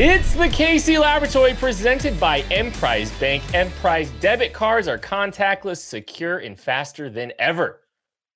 [0.00, 3.42] It's the KC Laboratory presented by Emprise Bank.
[3.52, 7.80] Emprise debit cards are contactless, secure, and faster than ever.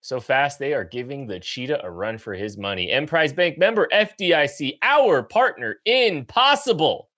[0.01, 2.91] So fast, they are giving the cheetah a run for his money.
[2.91, 7.11] Emprise Bank member FDIC, our partner in possible.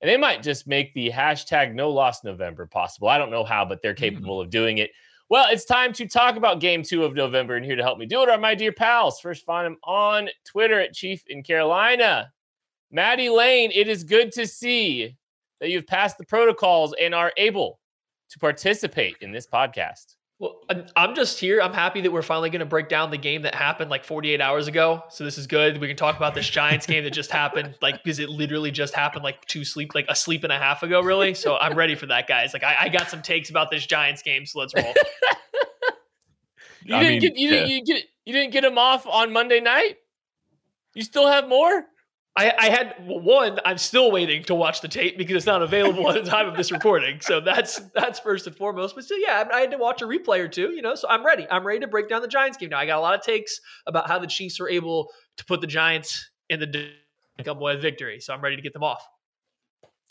[0.00, 3.08] And they might just make the hashtag no loss November possible.
[3.08, 4.44] I don't know how, but they're capable mm.
[4.44, 4.90] of doing it.
[5.28, 7.56] Well, it's time to talk about game two of November.
[7.56, 9.20] And here to help me do it are my dear pals.
[9.20, 12.32] First, find him on Twitter at Chief in Carolina.
[12.90, 15.16] Maddie Lane, it is good to see
[15.60, 17.78] that you've passed the protocols and are able
[18.30, 20.16] to participate in this podcast.
[20.40, 20.62] Well,
[20.96, 21.60] I'm just here.
[21.60, 24.40] I'm happy that we're finally going to break down the game that happened like 48
[24.40, 25.02] hours ago.
[25.10, 25.78] So this is good.
[25.78, 28.94] We can talk about this Giants game that just happened, like because it literally just
[28.94, 31.34] happened like two sleep, like a sleep and a half ago, really.
[31.34, 32.54] So I'm ready for that, guys.
[32.54, 34.86] Like I, I got some takes about this Giants game, so let's roll.
[36.84, 37.54] you I didn't mean, get you, yeah.
[37.56, 39.96] didn't, you get you didn't get him off on Monday night.
[40.94, 41.84] You still have more?
[42.36, 43.58] I, I, had one.
[43.64, 46.56] I'm still waiting to watch the tape because it's not available at the time of
[46.56, 47.20] this recording.
[47.20, 48.94] So that's that's first and foremost.
[48.94, 50.70] But still, yeah, I had to watch a replay or two.
[50.72, 51.46] You know, so I'm ready.
[51.50, 52.78] I'm ready to break down the Giants game now.
[52.78, 55.66] I got a lot of takes about how the Chiefs were able to put the
[55.66, 56.92] Giants in the
[57.44, 58.20] come away with victory.
[58.20, 59.06] So I'm ready to get them off.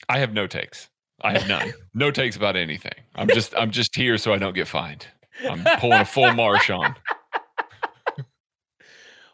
[0.07, 0.89] I have no takes.
[1.21, 1.73] I have none.
[1.93, 2.93] no takes about anything.
[3.15, 5.07] I'm just I'm just here so I don't get fined.
[5.47, 6.95] I'm pulling a full Marshawn.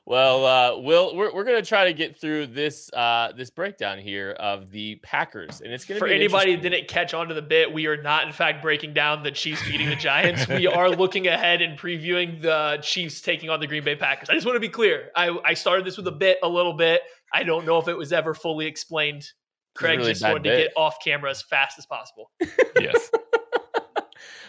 [0.08, 3.98] Well, uh, Will, we're, we're going to try to get through this uh, this breakdown
[3.98, 7.34] here of the Packers, and it's going to for anybody that didn't catch on to
[7.34, 7.74] the bit.
[7.74, 10.48] We are not, in fact, breaking down the Chiefs beating the Giants.
[10.48, 14.30] we are looking ahead and previewing the Chiefs taking on the Green Bay Packers.
[14.30, 15.10] I just want to be clear.
[15.16, 17.02] I, I started this with a bit, a little bit.
[17.34, 19.28] I don't know if it was ever fully explained.
[19.76, 20.56] Craig really just wanted bit.
[20.56, 22.30] to get off camera as fast as possible.
[22.80, 23.10] yes.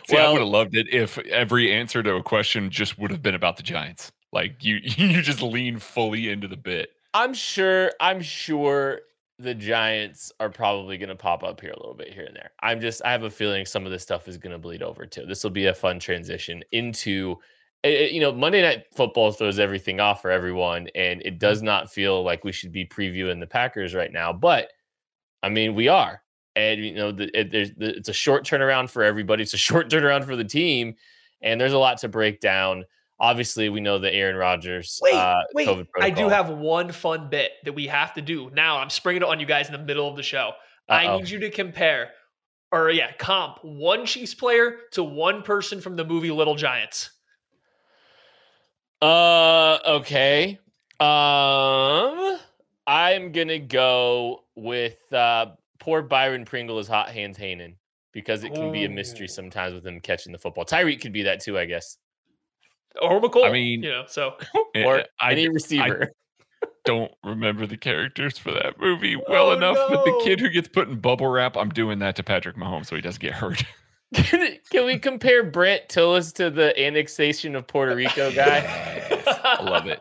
[0.07, 3.11] See, well, I would have loved it if every answer to a question just would
[3.11, 4.13] have been about the Giants.
[4.37, 6.91] Like you you just lean fully into the bit.
[7.15, 9.01] I'm sure I'm sure
[9.39, 12.51] the Giants are probably going to pop up here a little bit here and there.
[12.63, 15.07] I'm just I have a feeling some of this stuff is going to bleed over
[15.07, 15.25] too.
[15.25, 17.37] This will be a fun transition into
[17.83, 21.63] eh, eh, you know Monday night football throws everything off for everyone and it does
[21.63, 24.71] not feel like we should be previewing the Packers right now, but
[25.43, 26.21] I mean we are.
[26.57, 29.43] And you know the, it, there's the, it's a short turnaround for everybody.
[29.43, 30.95] It's a short turnaround for the team
[31.41, 32.85] and there's a lot to break down
[33.19, 35.01] obviously we know the Aaron Rodgers.
[35.03, 38.79] Wait, uh, wait, I do have one fun bit that we have to do now.
[38.79, 40.53] I'm springing it on you guys in the middle of the show.
[40.89, 40.95] Uh-oh.
[40.95, 42.11] I need you to compare,
[42.73, 47.11] or yeah, comp one Chiefs player to one person from the movie Little Giants.
[49.03, 50.59] Uh, okay.
[50.99, 52.39] Um,
[52.87, 55.47] I'm gonna go with uh
[55.79, 57.77] poor Byron Pringle as Hot Hands Hanan
[58.13, 60.65] because it can be a mystery sometimes with him catching the football.
[60.65, 61.99] Tyreek could be that too, I guess
[63.01, 63.49] or McCoy.
[63.49, 64.35] I mean, you know, so
[64.75, 66.13] eh, or I, any receiver.
[66.63, 69.89] I don't remember the characters for that movie well oh, enough, no.
[69.89, 72.87] but the kid who gets put in bubble wrap, I'm doing that to Patrick Mahomes
[72.87, 73.65] so he doesn't get hurt.
[74.15, 78.59] Can we compare Brent Tillis to the annexation of Puerto Rico guy?
[79.45, 80.01] I love it.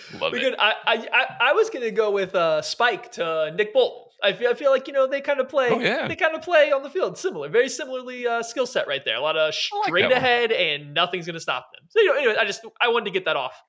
[0.20, 0.54] Love it.
[0.58, 4.11] I, I I was gonna go with uh, Spike to Nick Bolton.
[4.22, 5.68] I feel I feel like you know they kind of play.
[5.70, 6.08] Oh, yeah.
[6.08, 9.16] They kind of play on the field similar, very similarly uh, skill set right there.
[9.16, 11.84] A lot of straight like ahead, and nothing's going to stop them.
[11.88, 13.60] So you know, anyway, I just I wanted to get that off.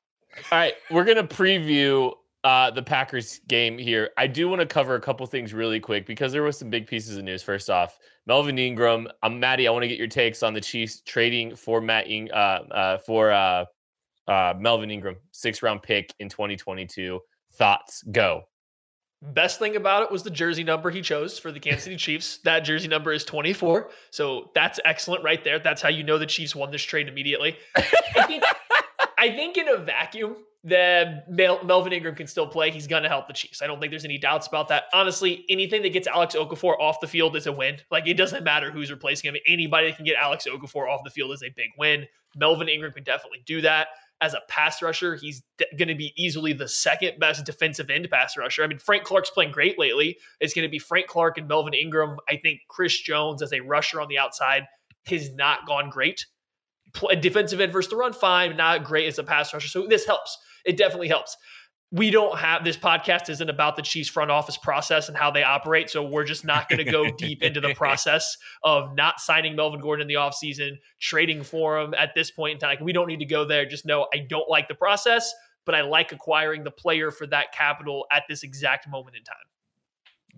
[0.51, 2.13] All right, we're gonna preview
[2.43, 4.09] uh, the Packers game here.
[4.17, 6.87] I do want to cover a couple things really quick because there was some big
[6.87, 7.41] pieces of news.
[7.41, 9.07] First off, Melvin Ingram.
[9.21, 9.67] I'm um, Maddie.
[9.67, 12.97] I want to get your takes on the Chiefs trading for Matt In- uh, uh,
[12.99, 13.65] for uh,
[14.27, 17.19] uh, Melvin Ingram, six round pick in 2022.
[17.53, 18.03] Thoughts?
[18.11, 18.43] Go.
[19.31, 22.39] Best thing about it was the jersey number he chose for the Kansas City Chiefs.
[22.43, 23.89] That jersey number is 24.
[24.09, 25.59] So that's excellent right there.
[25.59, 27.55] That's how you know the Chiefs won this trade immediately.
[27.75, 28.43] I think,
[29.17, 30.35] I think in a vacuum,
[30.65, 32.71] that Mel- Melvin Ingram can still play.
[32.71, 33.61] He's going to help the Chiefs.
[33.61, 34.83] I don't think there's any doubts about that.
[34.93, 37.77] Honestly, anything that gets Alex Okafor off the field is a win.
[37.91, 39.35] Like it doesn't matter who's replacing him.
[39.45, 42.07] Anybody that can get Alex Okafor off the field is a big win.
[42.35, 43.87] Melvin Ingram can definitely do that
[44.21, 48.07] as a pass rusher, he's de- going to be easily the second best defensive end
[48.09, 48.63] pass rusher.
[48.63, 50.17] I mean, Frank Clark's playing great lately.
[50.39, 52.17] It's going to be Frank Clark and Melvin Ingram.
[52.29, 54.63] I think Chris Jones as a rusher on the outside
[55.07, 56.25] has not gone great.
[56.93, 59.67] Play, defensive end versus the run, fine, not great as a pass rusher.
[59.67, 60.37] So this helps.
[60.65, 61.35] It definitely helps
[61.93, 65.43] we don't have this podcast isn't about the Chiefs front office process and how they
[65.43, 65.91] operate.
[65.91, 69.79] So we're just not going to go deep into the process of not signing Melvin
[69.79, 72.77] Gordon in the offseason, trading for him at this point in time.
[72.81, 73.63] We don't need to go there.
[73.67, 75.31] Just know I don't like the process,
[75.67, 79.35] but I like acquiring the player for that capital at this exact moment in time.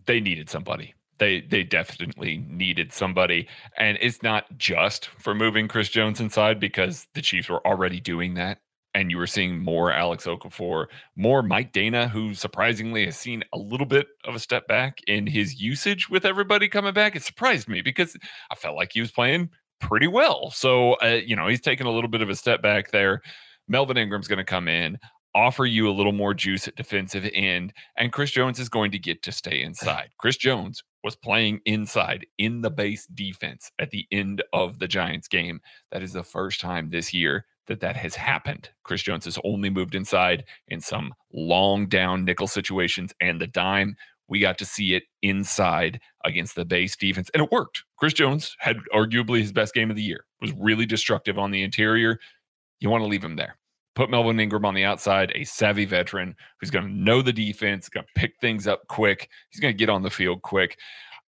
[0.08, 0.94] They needed somebody.
[1.20, 3.48] They they definitely needed somebody.
[3.78, 8.34] And it's not just for moving Chris Jones inside because the Chiefs were already doing
[8.34, 8.60] that
[8.96, 10.86] and you were seeing more Alex Okafor,
[11.18, 15.28] more Mike Danna, who surprisingly has seen a little bit of a step back in
[15.28, 17.14] his usage with everybody coming back.
[17.14, 18.18] It surprised me because
[18.50, 19.50] I felt like he was playing
[19.82, 20.50] pretty well.
[20.50, 23.22] So, uh, you know, he's taking a little bit of a step back there.
[23.68, 24.98] Melvin Ingram's going to come in,
[25.36, 29.00] offer you a little more juice at defensive end, and Chris Jones is going to
[29.00, 30.12] get to stay inside.
[30.20, 35.28] Chris Jones was playing inside in the base defense at the end of the Giants
[35.28, 35.60] game.
[35.92, 38.70] That is the first time this year that that has happened.
[38.84, 43.96] Chris Jones has only moved inside in some long down nickel situations and the dime.
[44.28, 47.84] We got to see it inside against the base defense, and it worked.
[47.98, 51.62] Chris Jones had arguably his best game of the year, was really destructive on the
[51.62, 52.20] interior.
[52.80, 53.58] You want to leave him there.
[53.96, 57.88] Put Melvin Ingram on the outside, a savvy veteran who's going to know the defense,
[57.88, 59.30] going to pick things up quick.
[59.50, 60.78] He's going to get on the field quick.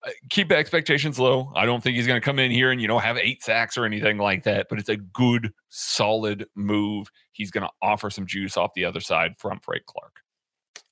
[0.06, 1.52] Uh, keep expectations low.
[1.56, 3.78] I don't think he's going to come in here and you know have eight sacks
[3.78, 7.10] or anything like that, but it's a good, solid move.
[7.32, 10.22] He's going to offer some juice off the other side from Frank Clark.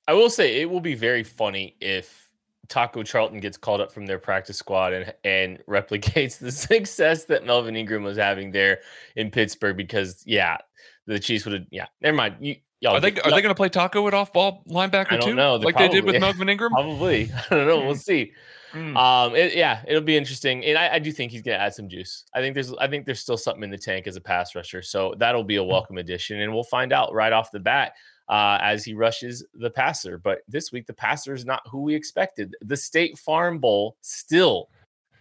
[0.06, 2.28] I will say it will be very funny if
[2.68, 7.46] Taco Charlton gets called up from their practice squad and and replicates the success that
[7.46, 8.80] Melvin Ingram was having there
[9.16, 9.76] in Pittsburgh.
[9.76, 10.58] Because yeah,
[11.06, 11.66] the Chiefs would have.
[11.70, 12.36] Yeah, never mind.
[12.40, 12.56] You,
[12.92, 15.34] Are they are they going to play Taco at off ball linebacker too?
[15.34, 15.56] Know.
[15.56, 16.72] Like probably, they did with Melvin Ingram?
[16.72, 17.30] Probably.
[17.50, 17.80] I don't know.
[17.80, 18.32] We'll see.
[18.72, 18.96] Mm.
[18.96, 21.74] Um, it, yeah, it'll be interesting, and I, I do think he's going to add
[21.74, 22.24] some juice.
[22.34, 24.82] I think there's, I think there's still something in the tank as a pass rusher,
[24.82, 25.70] so that'll be a hmm.
[25.70, 27.92] welcome addition, and we'll find out right off the bat
[28.28, 30.18] uh, as he rushes the passer.
[30.18, 32.56] But this week, the passer is not who we expected.
[32.62, 34.70] The State Farm Bowl still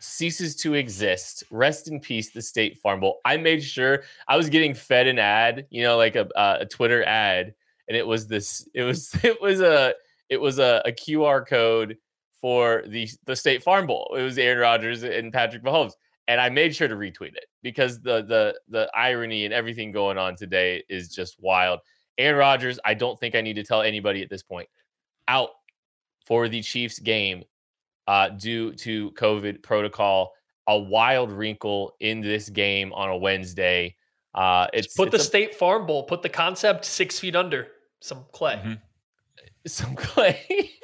[0.03, 1.43] ceases to exist.
[1.49, 3.19] Rest in peace, the State Farm Bowl.
[3.25, 7.03] I made sure I was getting fed an ad, you know, like a, a Twitter
[7.05, 7.53] ad,
[7.87, 8.67] and it was this.
[8.73, 9.93] It was it was a
[10.29, 11.97] it was a, a QR code
[12.41, 14.15] for the the State Farm Bowl.
[14.17, 15.93] It was Aaron Rodgers and Patrick Mahomes,
[16.27, 20.17] and I made sure to retweet it because the the the irony and everything going
[20.17, 21.79] on today is just wild.
[22.17, 24.67] Aaron Rodgers, I don't think I need to tell anybody at this point,
[25.27, 25.49] out
[26.25, 27.43] for the Chiefs game
[28.07, 30.33] uh, due to COVID protocol.
[30.67, 33.97] A wild wrinkle in this game on a Wednesday.
[34.33, 36.03] Uh, it's Just put it's the a, State Farm Bowl.
[36.03, 37.67] Put the concept six feet under
[37.99, 38.55] some clay.
[38.55, 38.73] Mm-hmm.
[39.65, 40.71] Some clay.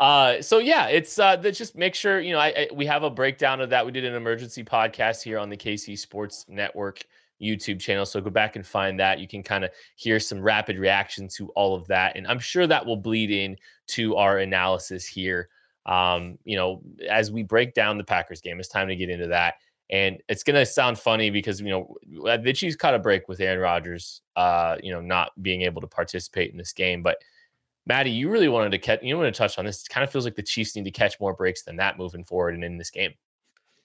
[0.00, 3.10] Uh, so yeah, it's uh, just make sure you know I, I, we have a
[3.10, 3.84] breakdown of that.
[3.84, 7.04] We did an emergency podcast here on the KC Sports Network
[7.40, 9.18] YouTube channel, so go back and find that.
[9.18, 12.66] You can kind of hear some rapid reaction to all of that, and I'm sure
[12.66, 13.58] that will bleed in
[13.88, 15.50] to our analysis here.
[15.86, 19.28] Um, you know, as we break down the Packers game, it's time to get into
[19.28, 19.54] that.
[19.90, 21.96] And it's gonna sound funny because you know
[22.36, 25.88] the Chiefs caught a break with Aaron Rodgers, uh, you know, not being able to
[25.88, 27.16] participate in this game, but
[27.86, 29.82] Maddie, you really wanted to catch, you wanted to touch on this.
[29.82, 32.22] It kind of feels like the Chiefs need to catch more breaks than that moving
[32.22, 33.14] forward and in this game.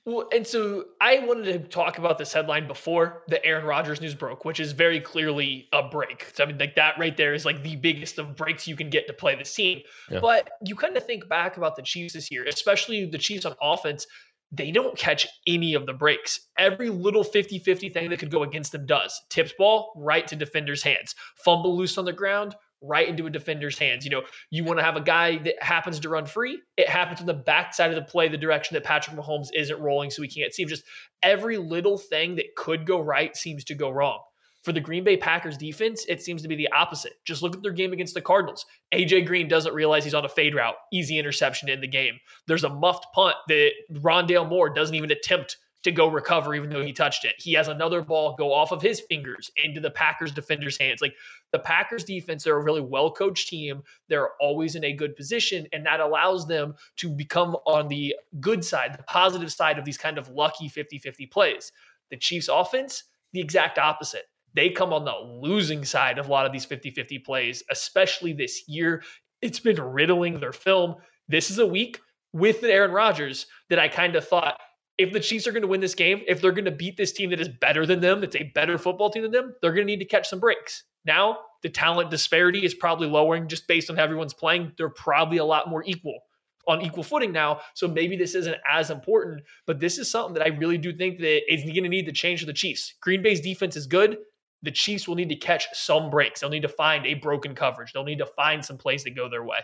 [0.05, 4.13] Well, and so I wanted to talk about this headline before the Aaron Rodgers news
[4.13, 6.31] broke, which is very clearly a break.
[6.35, 8.91] So, I mean, like that right there is like the biggest of breaks you can
[8.91, 9.81] get to play this team.
[10.11, 10.19] Yeah.
[10.19, 13.55] But you kind of think back about the Chiefs this year, especially the Chiefs on
[13.59, 14.05] offense.
[14.51, 16.39] They don't catch any of the breaks.
[16.59, 19.19] Every little 50 50 thing that could go against them does.
[19.29, 21.15] Tips ball right to defender's hands.
[21.43, 24.05] Fumble loose on the ground, right into a defender's hands.
[24.05, 26.61] You know, you want to have a guy that happens to run free.
[26.77, 30.09] It happens on the backside of the play, the direction that Patrick Mahomes isn't rolling,
[30.09, 30.69] so we can't see him.
[30.69, 30.83] Just
[31.23, 34.19] every little thing that could go right seems to go wrong.
[34.63, 37.13] For the Green Bay Packers defense, it seems to be the opposite.
[37.23, 38.65] Just look at their game against the Cardinals.
[38.95, 40.73] AJ Green doesn't realize he's on a fade route.
[40.91, 42.15] Easy interception in the game.
[42.47, 46.83] There's a muffed punt that Rondale Moore doesn't even attempt to go recover, even though
[46.83, 47.35] he touched it.
[47.37, 50.99] He has another ball go off of his fingers into the Packers defender's hands.
[50.99, 51.13] Like
[51.51, 53.83] the Packers defense, they're a really well coached team.
[54.09, 58.65] They're always in a good position, and that allows them to become on the good
[58.65, 61.71] side, the positive side of these kind of lucky 50 50 plays.
[62.09, 64.23] The Chiefs' offense, the exact opposite.
[64.55, 65.13] They come on the
[65.47, 69.03] losing side of a lot of these 50 50 plays, especially this year.
[69.43, 70.95] It's been riddling their film.
[71.27, 71.99] This is a week
[72.33, 74.59] with Aaron Rodgers that I kind of thought
[74.97, 77.11] if the Chiefs are going to win this game, if they're going to beat this
[77.11, 79.85] team that is better than them, that's a better football team than them, they're going
[79.85, 80.83] to need to catch some breaks.
[81.05, 84.71] Now, the talent disparity is probably lowering just based on how everyone's playing.
[84.77, 86.19] They're probably a lot more equal
[86.67, 87.59] on equal footing now.
[87.73, 91.19] So maybe this isn't as important, but this is something that I really do think
[91.19, 92.95] that is going to need to change for the Chiefs.
[93.01, 94.17] Green Bay's defense is good.
[94.63, 96.39] The Chiefs will need to catch some breaks.
[96.39, 97.93] They'll need to find a broken coverage.
[97.93, 99.57] They'll need to find some plays that go their way.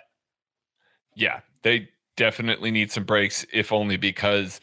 [1.16, 4.62] Yeah, they definitely need some breaks, if only because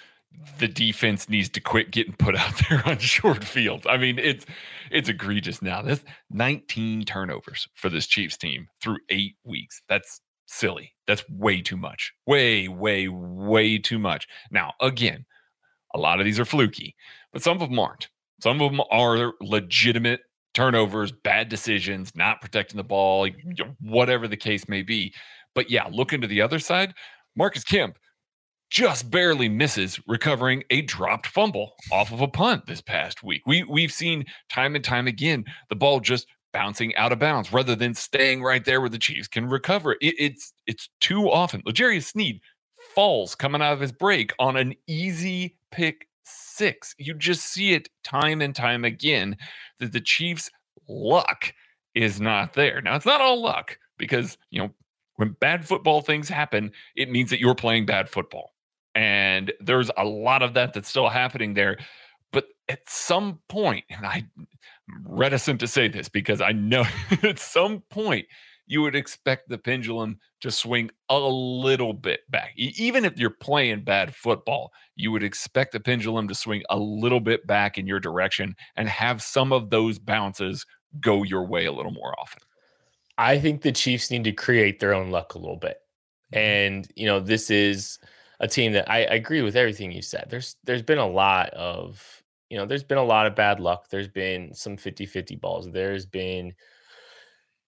[0.59, 3.87] the defense needs to quit getting put out there on short fields.
[3.89, 4.47] I mean, it's
[4.91, 5.83] it's egregious now.
[5.83, 9.83] That's 19 turnovers for this Chiefs team through eight weeks.
[9.89, 10.93] That's silly.
[11.07, 12.13] That's way too much.
[12.27, 14.27] Way, way, way too much.
[14.51, 15.25] Now, again,
[15.95, 16.95] a lot of these are fluky,
[17.33, 18.09] but some of them aren't.
[18.41, 20.21] Some of them are legitimate
[20.55, 23.71] turnovers, bad decisions, not protecting the ball, mm-hmm.
[23.81, 25.15] whatever the case may be.
[25.55, 26.95] But yeah, look into the other side.
[27.37, 27.97] Marcus Kemp
[28.71, 33.43] just barely misses recovering a dropped fumble off of a punt this past week.
[33.47, 37.75] We we've seen time and time again the ball just bouncing out of bounds rather
[37.77, 39.93] than staying right there where the Chiefs can recover.
[40.01, 41.63] It, it's it's too often.
[41.65, 42.41] L'Jarius Sneed
[42.95, 46.95] falls coming out of his break on an easy pick six.
[46.99, 49.37] You just see it time and time again
[49.79, 50.51] that the Chiefs'
[50.89, 51.53] luck
[51.95, 52.83] is not there.
[52.83, 54.71] Now it's not all luck because you know
[55.17, 58.53] when bad football things happen, it means that you're playing bad football.
[58.95, 61.79] And there's a lot of that that's still happening there.
[62.33, 64.31] But at some point, and I'm
[65.05, 66.85] reticent to say this because I know
[67.23, 68.27] at some point
[68.67, 72.53] you would expect the pendulum to swing a little bit back.
[72.57, 77.21] Even if you're playing bad football, you would expect the pendulum to swing a little
[77.21, 80.67] bit back in your direction and have some of those bounces
[81.01, 82.43] go your way a little more often.
[83.17, 85.79] I think the Chiefs need to create their own luck a little bit.
[86.33, 86.39] Mm-hmm.
[86.39, 87.99] And, you know, this is
[88.41, 90.27] a team that I, I agree with everything you said.
[90.29, 93.89] There's there's been a lot of you know there's been a lot of bad luck.
[93.91, 95.71] There's been some 50-50 balls.
[95.71, 96.55] There's been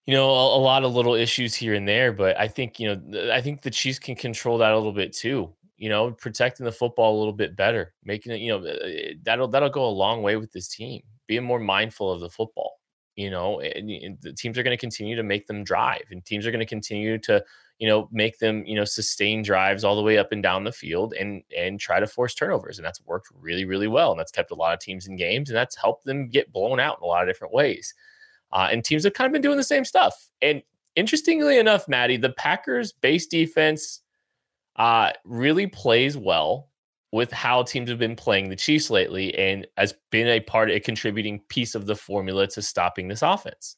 [0.07, 2.95] you know a, a, lot of little issues here and there, but I think you
[2.95, 5.53] know I think the Chiefs can control that a little bit too.
[5.77, 9.49] You know, protecting the football a little bit better, making it you know uh, that'll
[9.49, 11.03] that'll go a long way with this team.
[11.27, 12.79] Being more mindful of the football.
[13.17, 16.25] You know, and, and the teams are going to continue to make them drive, and
[16.25, 17.45] teams are going to continue to
[17.81, 20.71] you know, make them, you know, sustain drives all the way up and down the
[20.71, 22.79] field and and try to force turnovers.
[22.79, 24.11] And that's worked really, really well.
[24.11, 26.79] And that's kept a lot of teams in games and that's helped them get blown
[26.79, 27.95] out in a lot of different ways.
[28.52, 30.29] Uh, and teams have kind of been doing the same stuff.
[30.43, 30.62] And
[30.95, 34.02] interestingly enough, Maddie, the Packers base defense
[34.76, 36.69] uh, really plays well
[37.12, 40.79] with how teams have been playing the Chiefs lately and has been a part, a
[40.79, 43.76] contributing piece of the formula to stopping this offense.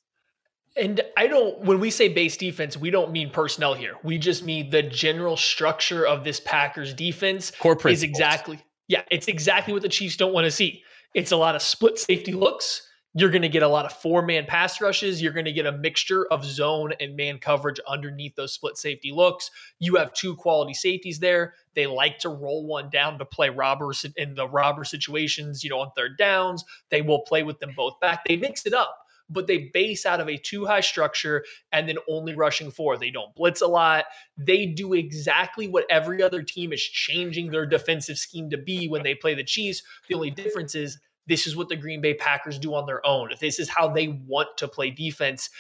[0.77, 3.95] And I don't, when we say base defense, we don't mean personnel here.
[4.03, 8.59] We just mean the general structure of this Packers defense Core is exactly,
[8.89, 10.83] yeah, it's exactly what the Chiefs don't want to see.
[11.15, 12.89] It's a lot of split safety looks.
[13.15, 15.21] You're going to get a lot of four man pass rushes.
[15.21, 19.13] You're going to get a mixture of zone and man coverage underneath those split safety
[19.13, 19.51] looks.
[19.79, 21.55] You have two quality safeties there.
[21.75, 25.81] They like to roll one down to play robbers in the robber situations, you know,
[25.81, 26.65] on third downs.
[26.89, 28.25] They will play with them both back.
[28.25, 28.97] They mix it up
[29.33, 32.97] but they base out of a two high structure and then only rushing four.
[32.97, 34.05] They don't blitz a lot.
[34.37, 39.03] They do exactly what every other team is changing their defensive scheme to be when
[39.03, 39.83] they play the Chiefs.
[40.09, 43.33] The only difference is this is what the Green Bay Packers do on their own.
[43.33, 45.51] If this is how they want to play defense.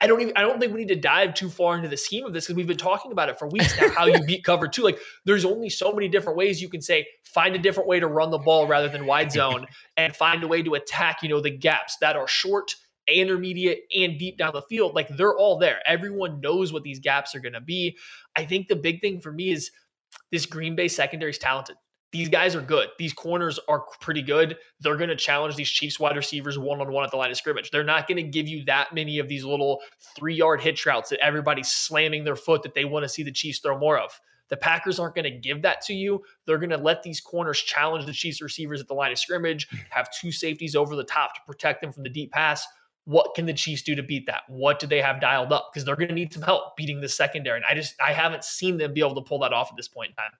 [0.00, 2.26] I don't even I don't think we need to dive too far into the scheme
[2.26, 3.88] of this because we've been talking about it for weeks now.
[3.90, 4.82] How you beat cover two.
[4.82, 8.06] Like there's only so many different ways you can say find a different way to
[8.06, 9.66] run the ball rather than wide zone
[9.96, 12.74] and find a way to attack, you know, the gaps that are short
[13.06, 14.94] intermediate and deep down the field.
[14.94, 15.80] Like they're all there.
[15.86, 17.96] Everyone knows what these gaps are going to be.
[18.36, 19.70] I think the big thing for me is
[20.32, 21.76] this Green Bay secondary is talented.
[22.14, 22.90] These guys are good.
[22.96, 24.56] These corners are pretty good.
[24.78, 27.36] They're going to challenge these Chiefs wide receivers one on one at the line of
[27.36, 27.72] scrimmage.
[27.72, 29.80] They're not going to give you that many of these little
[30.14, 33.32] three yard hitch routes that everybody's slamming their foot that they want to see the
[33.32, 34.12] Chiefs throw more of.
[34.48, 36.22] The Packers aren't going to give that to you.
[36.46, 39.66] They're going to let these corners challenge the Chiefs receivers at the line of scrimmage,
[39.90, 42.64] have two safeties over the top to protect them from the deep pass
[43.06, 44.42] what can the Chiefs do to beat that?
[44.48, 45.70] What do they have dialed up?
[45.70, 47.58] Because they're going to need some help beating the secondary.
[47.58, 49.88] And I just I haven't seen them be able to pull that off at this
[49.88, 50.30] point in time.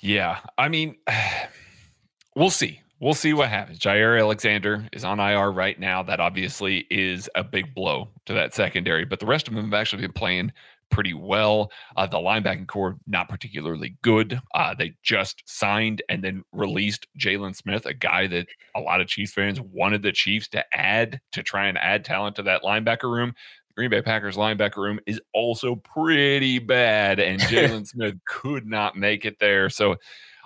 [0.00, 0.96] Yeah, I mean,
[2.36, 2.80] we'll see.
[3.00, 3.78] We'll see what happens.
[3.80, 6.02] Jaire Alexander is on IR right now.
[6.02, 9.74] That obviously is a big blow to that secondary, but the rest of them have
[9.74, 10.52] actually been playing
[10.90, 11.70] pretty well.
[11.96, 14.40] Uh, the linebacking core, not particularly good.
[14.54, 18.46] Uh, they just signed and then released Jaylon Smith, a guy that
[18.76, 22.36] a lot of Chiefs fans wanted the Chiefs to add to try and add talent
[22.36, 23.34] to that linebacker room.
[23.76, 29.24] Green Bay Packers linebacker room is also pretty bad, and Jaylon Smith could not make
[29.24, 29.68] it there.
[29.68, 29.96] So,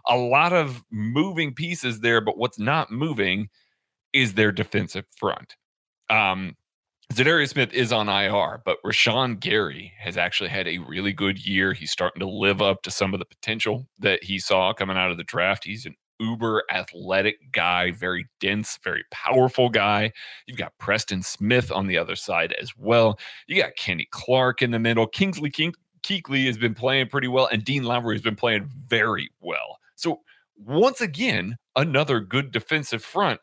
[0.06, 3.48] a lot of moving pieces there, but what's not moving
[4.12, 5.56] is their defensive front.
[6.08, 6.56] Um,
[7.12, 11.72] Za'Darius Smith is on IR, but Rashan Gary has actually had a really good year.
[11.72, 15.10] He's starting to live up to some of the potential that he saw coming out
[15.10, 15.64] of the draft.
[15.64, 20.12] He's an uber athletic guy, very dense, very powerful guy.
[20.46, 23.18] You've got Preston Smith on the other side as well.
[23.46, 25.06] You got Kenny Clark in the middle.
[25.06, 29.30] Kingsley King- Kuechly has been playing pretty well, and Dean Lowry has been playing very
[29.40, 29.78] well.
[29.96, 30.20] So,
[30.56, 33.40] once again, another good defensive front.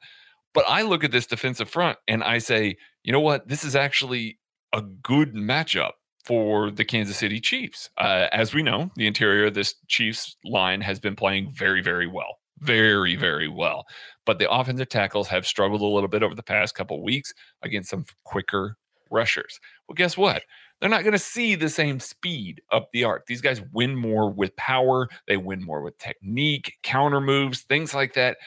[0.54, 3.48] But I look at this defensive front and I say, you know what?
[3.48, 4.40] This is actually
[4.74, 5.92] a good matchup
[6.24, 7.90] for the Kansas City Chiefs.
[7.98, 12.08] Uh, as we know, the interior of this Chiefs line has been playing very, very
[12.08, 13.86] well very, very well.
[14.26, 17.90] But the offensive tackles have struggled a little bit over the past couple weeks against
[17.90, 18.78] some quicker
[19.12, 19.60] rushers.
[19.88, 20.44] Well, guess what?
[20.80, 23.26] They're not going to see the same speed up the arc.
[23.28, 28.14] These guys win more with power, they win more with technique, counter moves, things like
[28.14, 28.38] that.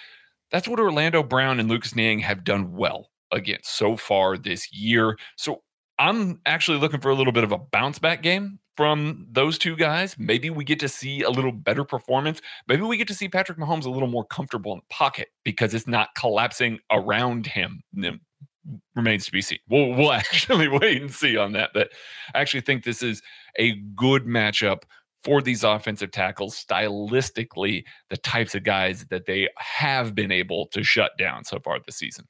[0.50, 5.18] That's what Orlando Brown and Lucas Niang have done well against so far this year.
[5.36, 5.62] So
[5.98, 9.74] I'm actually looking for a little bit of a bounce back game from those two
[9.74, 10.16] guys.
[10.18, 12.40] Maybe we get to see a little better performance.
[12.68, 15.74] Maybe we get to see Patrick Mahomes a little more comfortable in the pocket because
[15.74, 17.82] it's not collapsing around him.
[18.94, 19.58] remains to be seen.
[19.68, 21.70] We'll, we'll actually wait and see on that.
[21.74, 21.90] But
[22.34, 23.20] I actually think this is
[23.58, 24.82] a good matchup
[25.24, 30.84] for these offensive tackles stylistically the types of guys that they have been able to
[30.84, 32.24] shut down so far this season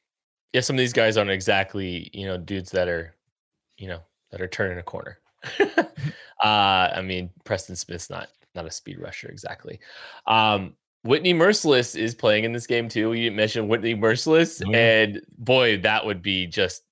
[0.55, 3.15] yeah some of these guys aren't exactly you know dudes that are
[3.79, 5.19] you know that are turning a corner
[6.43, 9.81] uh, I mean, Preston Smith's not not a speed rusher exactly.
[10.27, 13.13] Um, Whitney Mercilus is playing in this game too.
[13.13, 14.75] You mentioned Whitney Mercilus, mm-hmm.
[14.75, 16.83] and boy, that would be just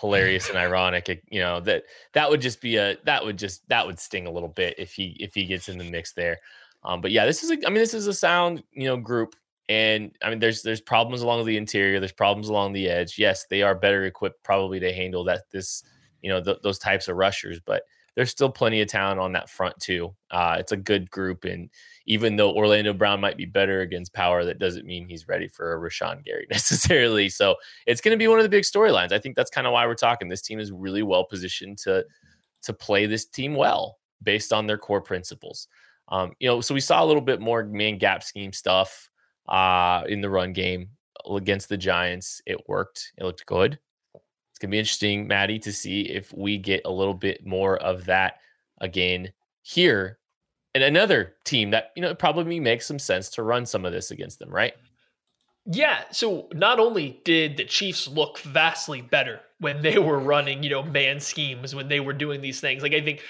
[0.00, 1.22] hilarious and ironic.
[1.30, 4.30] You know that that would just be a that would just that would sting a
[4.30, 6.38] little bit if he if he gets in the mix there.
[6.82, 9.34] Um, but yeah, this is a, I mean this is a sound you know group,
[9.68, 13.18] and I mean there's there's problems along the interior, there's problems along the edge.
[13.18, 15.82] Yes, they are better equipped probably to handle that this
[16.22, 17.60] you know th- those types of rushers.
[17.60, 17.82] But
[18.16, 20.14] there's still plenty of talent on that front too.
[20.30, 21.70] Uh, it's a good group, and
[22.06, 25.74] even though Orlando Brown might be better against power, that doesn't mean he's ready for
[25.74, 27.28] a Rashan Gary necessarily.
[27.28, 27.56] So
[27.86, 29.12] it's going to be one of the big storylines.
[29.12, 30.28] I think that's kind of why we're talking.
[30.28, 32.04] This team is really well positioned to
[32.62, 35.68] to play this team well based on their core principles.
[36.08, 39.08] Um, you know, so we saw a little bit more man gap scheme stuff
[39.48, 40.90] uh, in the run game
[41.30, 42.42] against the Giants.
[42.44, 43.12] It worked.
[43.16, 43.78] It looked good
[44.60, 48.34] gonna be interesting, Maddie, to see if we get a little bit more of that
[48.80, 50.18] again here.
[50.74, 54.10] And another team that you know probably makes some sense to run some of this
[54.10, 54.74] against them, right?
[55.66, 56.02] Yeah.
[56.10, 60.82] So not only did the Chiefs look vastly better when they were running, you know,
[60.82, 63.22] man schemes, when they were doing these things, like I think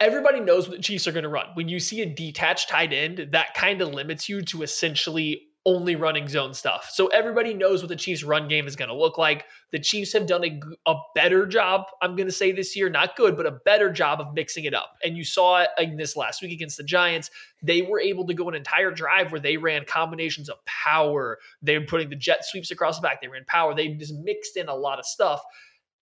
[0.00, 1.46] everybody knows what the Chiefs are going to run.
[1.54, 5.96] When you see a detached tight end, that kind of limits you to essentially only
[5.96, 6.88] running zone stuff.
[6.92, 9.44] So everybody knows what the Chiefs' run game is going to look like.
[9.72, 13.16] The Chiefs have done a, a better job, I'm going to say this year, not
[13.16, 14.92] good, but a better job of mixing it up.
[15.04, 17.32] And you saw it in this last week against the Giants.
[17.62, 21.38] They were able to go an entire drive where they ran combinations of power.
[21.60, 23.20] They were putting the jet sweeps across the back.
[23.20, 23.74] They ran power.
[23.74, 25.42] They just mixed in a lot of stuff.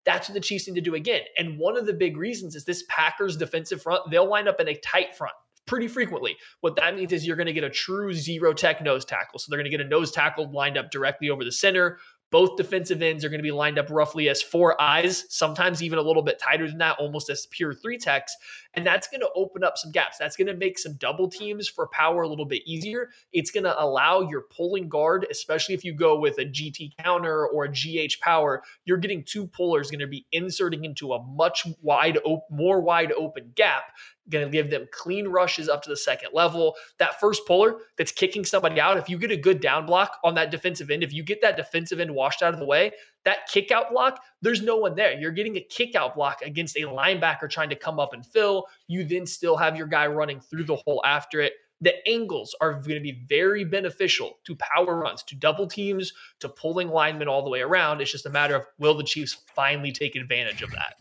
[0.05, 1.21] That's what the Chiefs need to do again.
[1.39, 4.67] And one of the big reasons is this Packers defensive front, they'll line up in
[4.67, 5.33] a tight front
[5.65, 6.35] pretty frequently.
[6.61, 9.39] What that means is you're going to get a true zero tech nose tackle.
[9.39, 11.97] So they're going to get a nose tackle lined up directly over the center.
[12.31, 15.99] Both defensive ends are going to be lined up roughly as four eyes, sometimes even
[15.99, 18.35] a little bit tighter than that, almost as pure three techs.
[18.75, 20.17] And that's going to open up some gaps.
[20.17, 23.09] That's going to make some double teams for power a little bit easier.
[23.33, 27.47] It's going to allow your pulling guard, especially if you go with a GT counter
[27.47, 31.65] or a GH power, you're getting two pullers going to be inserting into a much
[31.81, 33.83] wide, op- more wide open gap
[34.29, 36.75] going to give them clean rushes up to the second level.
[36.99, 40.35] That first puller that's kicking somebody out, if you get a good down block on
[40.35, 42.91] that defensive end, if you get that defensive end washed out of the way,
[43.25, 45.19] that kick out block, there's no one there.
[45.19, 48.65] You're getting a kick out block against a linebacker trying to come up and fill.
[48.87, 51.53] You then still have your guy running through the hole after it.
[51.81, 56.47] The angles are going to be very beneficial to power runs, to double teams, to
[56.47, 57.99] pulling linemen all the way around.
[57.99, 60.95] It's just a matter of will the Chiefs finally take advantage of that?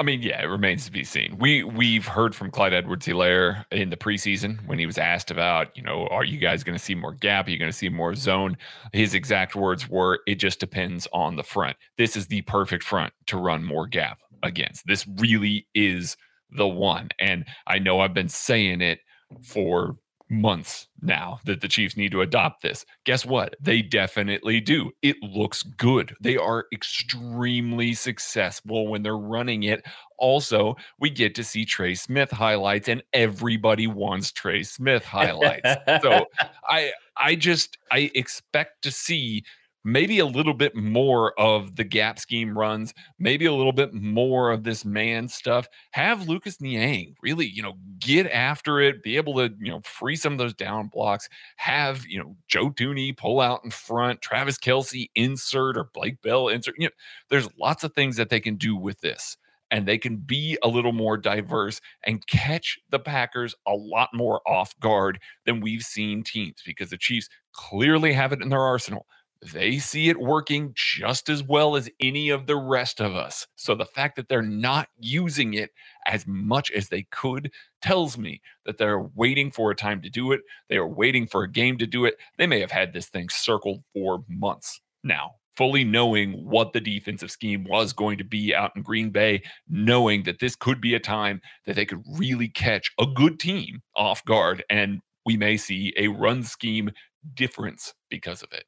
[0.00, 1.36] I mean, yeah, it remains to be seen.
[1.38, 5.82] We we've heard from Clyde Edwards-Helaire in the preseason when he was asked about, you
[5.82, 7.46] know, are you guys going to see more gap?
[7.46, 8.56] Are you going to see more zone?
[8.94, 11.76] His exact words were, "It just depends on the front.
[11.98, 14.86] This is the perfect front to run more gap against.
[14.86, 16.16] This really is
[16.48, 19.00] the one." And I know I've been saying it
[19.42, 19.96] for
[20.30, 22.86] months now that the Chiefs need to adopt this.
[23.04, 23.56] Guess what?
[23.60, 24.92] They definitely do.
[25.02, 26.14] It looks good.
[26.20, 29.84] They are extremely successful when they're running it.
[30.18, 35.68] Also, we get to see Trey Smith highlights and everybody wants Trey Smith highlights.
[36.02, 36.26] so,
[36.68, 39.44] I I just I expect to see
[39.84, 44.50] maybe a little bit more of the gap scheme runs, maybe a little bit more
[44.50, 45.66] of this man stuff.
[45.92, 50.16] Have Lucas Niang really, you know, get after it, be able to, you know, free
[50.16, 51.28] some of those down blocks.
[51.56, 56.48] Have, you know, Joe Thuney pull out in front, Travis Kelce insert or Blake Bell
[56.48, 56.74] insert.
[56.78, 56.94] You know,
[57.30, 59.36] there's lots of things that they can do with this.
[59.72, 64.40] And they can be a little more diverse and catch the Packers a lot more
[64.44, 69.06] off guard than we've seen teams because the Chiefs clearly have it in their arsenal
[69.42, 73.46] they see it working just as well as any of the rest of us.
[73.56, 75.70] So the fact that they're not using it
[76.06, 77.50] as much as they could
[77.80, 80.40] tells me that they're waiting for a time to do it.
[80.68, 82.16] They are waiting for a game to do it.
[82.36, 87.30] They may have had this thing circled for months now, fully knowing what the defensive
[87.30, 91.00] scheme was going to be out in Green Bay, knowing that this could be a
[91.00, 94.62] time that they could really catch a good team off guard.
[94.68, 96.90] And we may see a run scheme
[97.34, 98.64] difference because of it.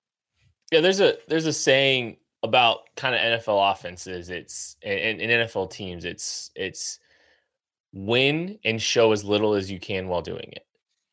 [0.72, 4.30] Yeah, there's a there's a saying about kind of NFL offenses.
[4.30, 6.06] It's and, and NFL teams.
[6.06, 6.98] It's it's
[7.92, 10.66] win and show as little as you can while doing it.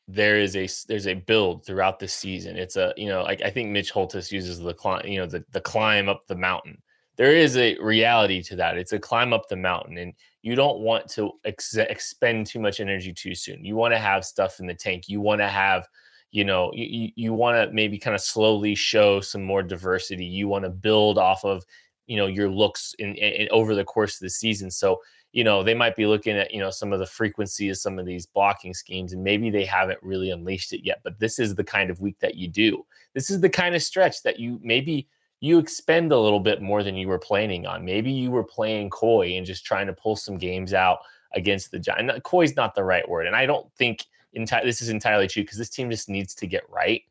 [0.08, 2.56] There is a there's a build throughout the season.
[2.56, 5.44] It's a you know like I think Mitch Holthus uses the climb you know the
[5.52, 6.80] the climb up the mountain.
[7.16, 8.78] There is a reality to that.
[8.78, 12.80] It's a climb up the mountain, and you don't want to ex- expend too much
[12.80, 13.62] energy too soon.
[13.62, 15.06] You want to have stuff in the tank.
[15.06, 15.86] You want to have
[16.30, 20.24] you know you, you want to maybe kind of slowly show some more diversity.
[20.24, 21.64] You want to build off of
[22.06, 24.70] you know your looks in, in, over the course of the season.
[24.70, 25.00] So
[25.32, 27.98] you know they might be looking at you know some of the frequency of some
[27.98, 31.54] of these blocking schemes and maybe they haven't really unleashed it yet but this is
[31.54, 32.84] the kind of week that you do.
[33.14, 35.08] This is the kind of stretch that you maybe
[35.40, 37.84] you expend a little bit more than you were planning on.
[37.84, 40.98] Maybe you were playing coy and just trying to pull some games out
[41.34, 44.88] against the giant coy's not the right word and i don't think enti- this is
[44.88, 47.02] entirely true because this team just needs to get right.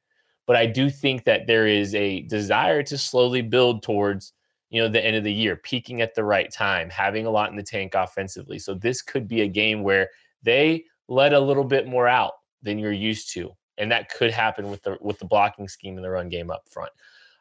[0.45, 4.33] But I do think that there is a desire to slowly build towards,
[4.69, 7.51] you know, the end of the year, peaking at the right time, having a lot
[7.51, 8.57] in the tank offensively.
[8.57, 10.09] So this could be a game where
[10.41, 13.55] they let a little bit more out than you're used to.
[13.77, 16.67] And that could happen with the with the blocking scheme and the run game up
[16.67, 16.91] front.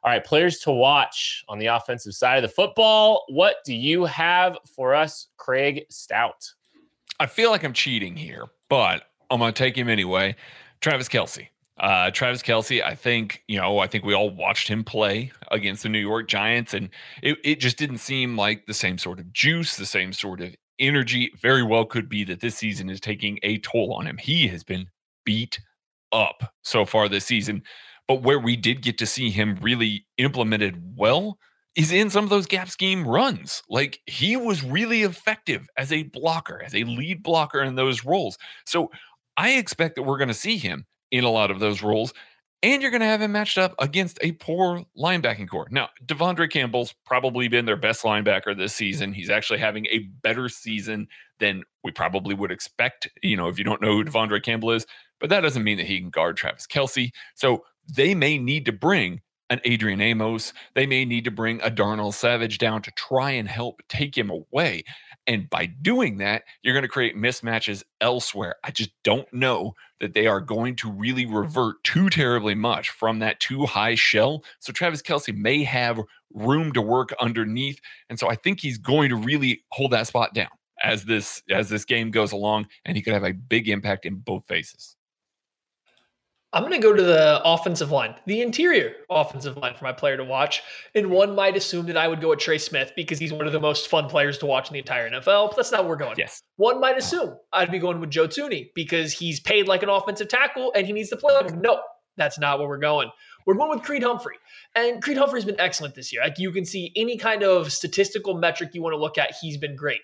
[0.04, 3.24] All right, players to watch on the offensive side of the football.
[3.28, 6.48] What do you have for us, Craig Stout?
[7.18, 10.36] I feel like I'm cheating here, but I'm going to take him anyway.
[10.80, 11.48] Travis Kelce.
[11.78, 15.84] Uh, Travis Kelce, I think, you know, I think we all watched him play against
[15.84, 16.88] the New York Giants, and
[17.22, 20.56] it, it just didn't seem like the same sort of juice, the same sort of
[20.80, 21.30] energy.
[21.40, 24.18] Very well could be that this season is taking a toll on him.
[24.18, 24.88] He has been
[25.24, 25.60] beat
[26.12, 27.62] up so far this season.
[28.08, 31.38] But where we did get to see him really implemented well
[31.76, 33.62] is in some of those gap scheme runs.
[33.68, 38.38] Like he was really effective as a blocker, as a lead blocker in those roles.
[38.64, 38.90] So
[39.38, 42.12] I expect that we're going to see him in a lot of those roles.
[42.60, 45.68] And you're going to have him matched up against a poor linebacking core.
[45.70, 49.12] Now, De'Vondre Campbell's probably been their best linebacker this season.
[49.12, 51.06] He's actually having a better season
[51.38, 54.86] than we probably would expect, you know, if you don't know who De'Vondre Campbell is.
[55.20, 57.10] But that doesn't mean that he can guard Travis Kelce.
[57.36, 57.62] So
[57.94, 59.20] they may need to bring
[59.50, 60.52] an Adrian Amos.
[60.74, 64.30] They may need to bring a Darnell Savage down to try and help take him
[64.30, 64.82] away.
[65.28, 68.56] And by doing that, you're going to create mismatches elsewhere.
[68.64, 73.18] I just don't know that they are going to really revert too terribly much from
[73.18, 74.42] that two high shell.
[74.58, 76.00] So Travis Kelce may have
[76.32, 77.78] room to work underneath.
[78.08, 80.48] And so I think he's going to really hold that spot down
[80.82, 84.16] as this as this game goes along and he could have a big impact in
[84.16, 84.96] both phases.
[86.52, 90.16] I'm going to go to the offensive line, the interior offensive line for my player
[90.16, 90.62] to watch.
[90.94, 93.52] And one might assume that I would go with Trey Smith because he's one of
[93.52, 95.50] the most fun players to watch in the entire NFL.
[95.50, 96.14] But that's not where we're going.
[96.16, 96.42] Yes.
[96.56, 100.28] One might assume I'd be going with Joe Thuney because he's paid like an offensive
[100.28, 101.60] tackle and he needs to play like him.
[101.60, 101.80] No,
[102.16, 103.10] that's not where we're going.
[103.44, 104.36] We're going with Creed Humphrey.
[104.74, 106.22] And Creed Humphrey's been excellent this year.
[106.22, 109.58] Like you can see any kind of statistical metric you want to look at, he's
[109.58, 110.00] been great.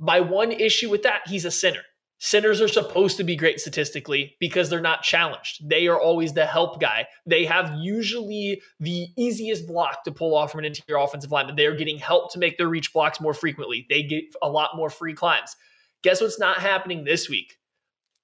[0.00, 1.82] My one issue with that, he's a center.
[2.20, 5.68] Centers are supposed to be great statistically because they're not challenged.
[5.68, 7.06] They are always the help guy.
[7.26, 11.54] They have usually the easiest block to pull off from an interior offensive lineman.
[11.54, 13.86] They are getting help to make their reach blocks more frequently.
[13.88, 15.54] They get a lot more free climbs.
[16.02, 17.56] Guess what's not happening this week?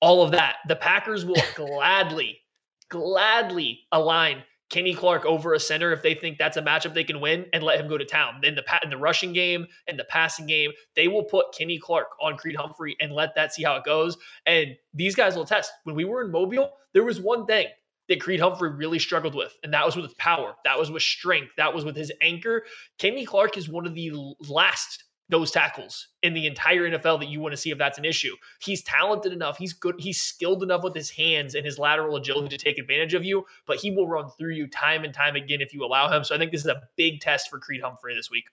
[0.00, 0.56] All of that.
[0.66, 2.40] The Packers will gladly,
[2.88, 4.42] gladly align
[4.74, 7.62] Kenny Clark over a center if they think that's a matchup they can win and
[7.62, 8.40] let him go to town.
[8.42, 12.08] Then the in the rushing game and the passing game, they will put Kenny Clark
[12.20, 14.16] on Creed Humphrey and let that see how it goes.
[14.46, 15.70] And these guys will test.
[15.84, 17.68] When we were in Mobile, there was one thing
[18.08, 20.56] that Creed Humphrey really struggled with, and that was with power.
[20.64, 21.52] That was with strength.
[21.56, 22.64] That was with his anchor.
[22.98, 24.10] Kenny Clark is one of the
[24.48, 28.04] last those tackles in the entire NFL that you want to see if that's an
[28.04, 28.34] issue.
[28.60, 32.48] He's talented enough, he's good, he's skilled enough with his hands and his lateral agility
[32.56, 35.60] to take advantage of you, but he will run through you time and time again
[35.60, 36.24] if you allow him.
[36.24, 38.44] So I think this is a big test for Creed Humphrey this week.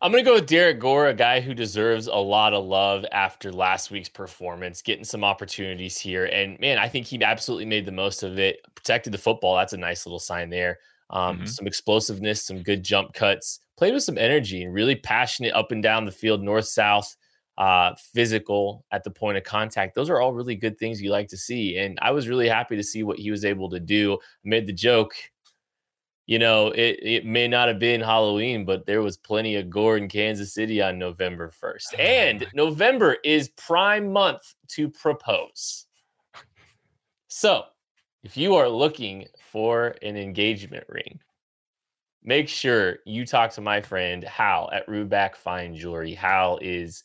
[0.00, 3.04] I'm going to go with Derrick Gore, a guy who deserves a lot of love
[3.10, 6.26] after last week's performance, getting some opportunities here.
[6.26, 9.56] And man, I think he absolutely made the most of it, protected the football.
[9.56, 10.78] That's a nice little sign there.
[11.10, 11.46] Um, mm-hmm.
[11.46, 15.82] Some explosiveness, some good jump cuts played with some energy and really passionate up and
[15.82, 17.16] down the field, north south,
[17.58, 19.94] uh, physical at the point of contact.
[19.94, 21.78] Those are all really good things you like to see.
[21.78, 24.14] And I was really happy to see what he was able to do.
[24.14, 25.14] I made the joke,
[26.26, 29.96] you know, it, it may not have been Halloween, but there was plenty of gore
[29.96, 31.98] in Kansas City on November 1st.
[31.98, 35.86] And November is prime month to propose.
[37.28, 37.64] So
[38.22, 41.20] if you are looking for an engagement ring,
[42.22, 46.14] make sure you talk to my friend Hal at Ruback Fine Jewelry.
[46.14, 47.04] Hal is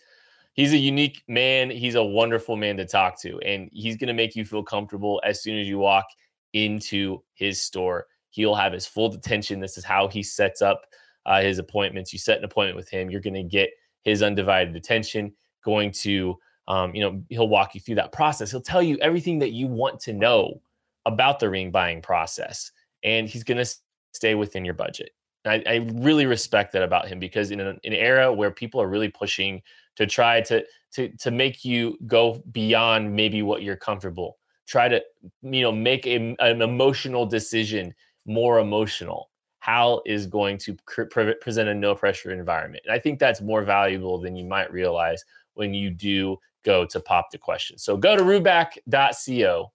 [0.53, 1.69] he's a unique man.
[1.69, 5.21] He's a wonderful man to talk to, and he's going to make you feel comfortable
[5.23, 6.05] as soon as you walk
[6.53, 8.07] into his store.
[8.31, 9.59] He'll have his full attention.
[9.59, 10.81] This is how he sets up
[11.25, 12.11] uh, his appointments.
[12.11, 13.69] You set an appointment with him, you're going to get
[14.01, 15.33] his undivided attention.
[15.63, 18.51] Going to, um, you know, he'll walk you through that process.
[18.51, 20.59] He'll tell you everything that you want to know
[21.05, 22.71] about the ring buying process,
[23.03, 23.75] and he's going to
[24.13, 25.11] stay within your budget.
[25.45, 28.87] I, I, really respect that about him because in an, an, era where people are
[28.87, 29.61] really pushing
[29.97, 30.63] to try to
[30.93, 34.37] to to make you go beyond maybe what you're comfortable,
[34.67, 35.03] try to
[35.41, 37.93] you know make a, an emotional decision
[38.25, 39.29] more emotional.
[39.59, 43.63] Hal is going to pre- present a no pressure environment, and I think that's more
[43.63, 45.23] valuable than you might realize
[45.55, 47.77] when you do go to pop the question.
[47.77, 49.71] So go to ruback.co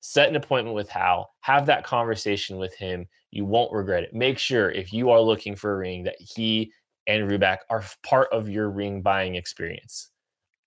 [0.00, 3.06] set an appointment with Hal, have that conversation with him.
[3.30, 4.14] You won't regret it.
[4.14, 6.72] Make sure if you are looking for a ring that he
[7.06, 10.10] and Ruback are part of your ring buying experience.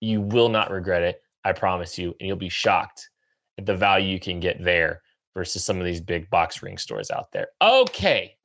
[0.00, 1.22] You will not regret it.
[1.44, 2.14] I promise you.
[2.20, 3.10] And you'll be shocked
[3.58, 5.02] at the value you can get there
[5.34, 7.48] versus some of these big box ring stores out there.
[7.60, 8.36] Okay.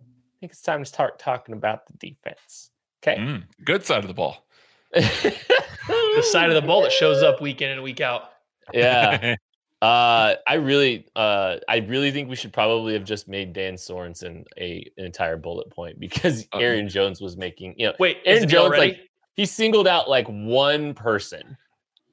[0.00, 2.70] I think it's time to start talking about the defense.
[3.02, 3.18] Okay.
[3.18, 4.46] Mm, good side of the ball.
[4.92, 8.30] the side of the ball that shows up week in and week out.
[8.72, 9.36] Yeah.
[9.80, 14.44] Uh, I really, uh, I really think we should probably have just made Dan Sorensen
[14.56, 16.64] a an entire bullet point because okay.
[16.64, 18.98] Aaron Jones was making, you know, wait, Aaron Jones like
[19.36, 21.56] he singled out like one person.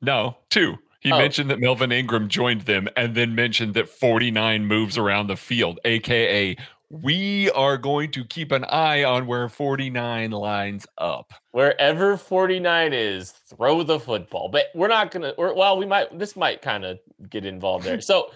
[0.01, 0.75] No, two.
[0.99, 1.17] He oh.
[1.17, 5.80] mentioned that Melvin Ingram joined them and then mentioned that 49 moves around the field,
[5.86, 6.56] aka
[6.89, 11.34] we are going to keep an eye on where 49 lines up.
[11.52, 14.50] Wherever 49 is, throw the football.
[14.50, 18.00] But we're not going to, well, we might, this might kind of get involved there.
[18.06, 18.32] So,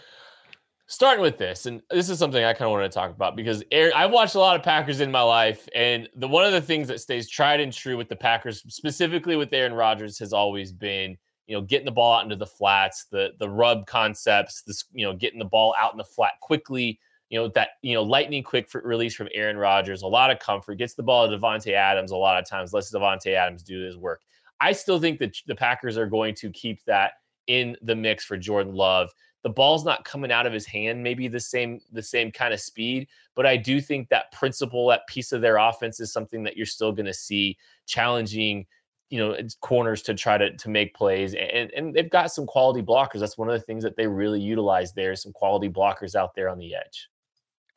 [0.88, 3.64] starting with this, and this is something I kind of want to talk about because
[3.72, 6.62] Aaron, I've watched a lot of Packers in my life, and the one of the
[6.62, 10.72] things that stays tried and true with the Packers, specifically with Aaron Rodgers, has always
[10.72, 14.86] been you know getting the ball out into the flats, the the rub concepts, this
[14.92, 18.04] you know getting the ball out in the flat quickly you know, that, you know,
[18.04, 21.74] lightning quick release from Aaron Rodgers, a lot of comfort, gets the ball to Davante
[21.74, 24.22] Adams a lot of times, lets Davante Adams do his work.
[24.60, 27.14] I still think that the Packers are going to keep that
[27.48, 29.12] in the mix for Jordan Love.
[29.44, 32.60] The ball's not coming out of his hand, maybe the same the same kind of
[32.60, 36.58] speed, but I do think that principle, that piece of their offense is something that
[36.58, 38.66] you're still going to see challenging
[39.10, 42.82] you know corners to try to to make plays and and they've got some quality
[42.82, 46.36] blockers that's one of the things that they really utilize there some quality blockers out
[46.36, 47.10] there on the edge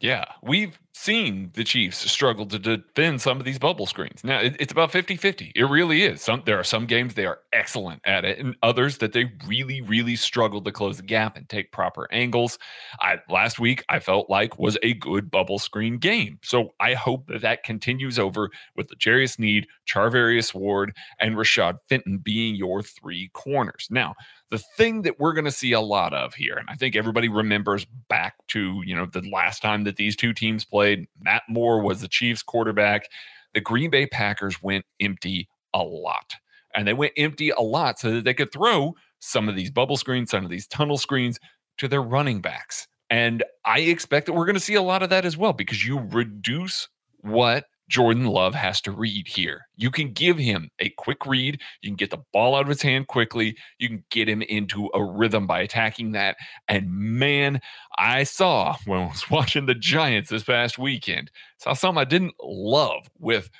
[0.02, 4.24] yeah, we've seen the Chiefs struggle to defend some of these bubble screens.
[4.24, 5.52] Now, it, it's about 50 50.
[5.54, 6.20] It really is.
[6.20, 9.80] Some There are some games they are excellent at it, and others that they really,
[9.80, 12.58] really struggle to close the gap and take proper angles.
[13.00, 16.40] I, last week, I felt like was a good bubble screen game.
[16.42, 21.78] So I hope that that continues over with the L'Jarius Sneed, Charvarius Ward, and Rashad
[21.88, 23.86] Fenton being your three corners.
[23.88, 24.16] Now,
[24.52, 27.26] the thing that we're going to see a lot of here, and I think everybody
[27.30, 31.80] remembers back to, you know, the last time that these two teams played, Matt Moore
[31.80, 33.08] was the Chiefs quarterback.
[33.54, 36.34] The Green Bay Packers went empty a lot.
[36.74, 39.96] And they went empty a lot so that they could throw some of these bubble
[39.96, 41.40] screens, some of these tunnel screens
[41.78, 42.86] to their running backs.
[43.08, 45.82] And I expect that we're going to see a lot of that as well because
[45.82, 46.90] you reduce
[47.22, 49.66] what Jordan Love has to read here.
[49.76, 51.60] You can give him a quick read.
[51.82, 53.54] You can get the ball out of his hand quickly.
[53.78, 56.36] You can get him into a rhythm by attacking that.
[56.68, 57.60] And man,
[57.98, 62.32] I saw when I was watching the Giants this past weekend, saw something I didn't
[62.42, 63.50] love with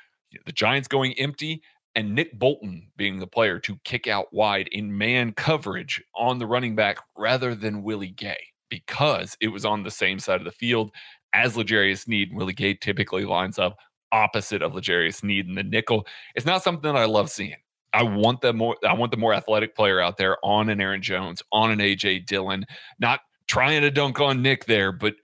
[0.46, 1.60] the Giants going empty
[1.94, 6.46] and Nick Bolton being the player to kick out wide in man coverage on the
[6.46, 8.40] running back rather than Willie Gay
[8.70, 10.90] because it was on the same side of the field
[11.34, 12.30] as L'Jarius Sneed.
[12.32, 13.76] Willie Gay typically lines up
[14.12, 16.06] opposite of L'Jarius Sneed in the nickel.
[16.34, 17.56] It's not something that I love seeing.
[17.92, 21.02] I want the more I want the more athletic player out there on an Aaron
[21.02, 22.64] Jones, on an AJ Dillon,
[22.98, 25.14] not trying to dunk on Nick there, but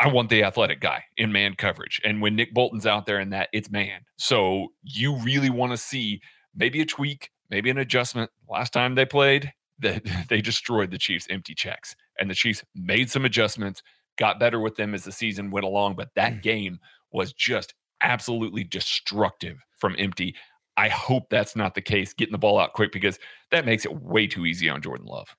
[0.00, 2.00] I want the athletic guy in man coverage.
[2.04, 4.00] And when Nick Bolton's out there in that, it's man.
[4.16, 6.20] So you really want to see
[6.54, 8.30] maybe a tweak, maybe an adjustment.
[8.48, 11.94] Last time they played, that they destroyed the Chiefs' empty checks.
[12.18, 13.82] And the Chiefs made some adjustments,
[14.16, 15.96] got better with them as the season went along.
[15.96, 16.42] But that mm.
[16.42, 16.78] game
[17.12, 20.36] was just absolutely destructive from empty.
[20.76, 23.18] I hope that's not the case, getting the ball out quick because
[23.50, 25.34] that makes it way too easy on Jordan Love.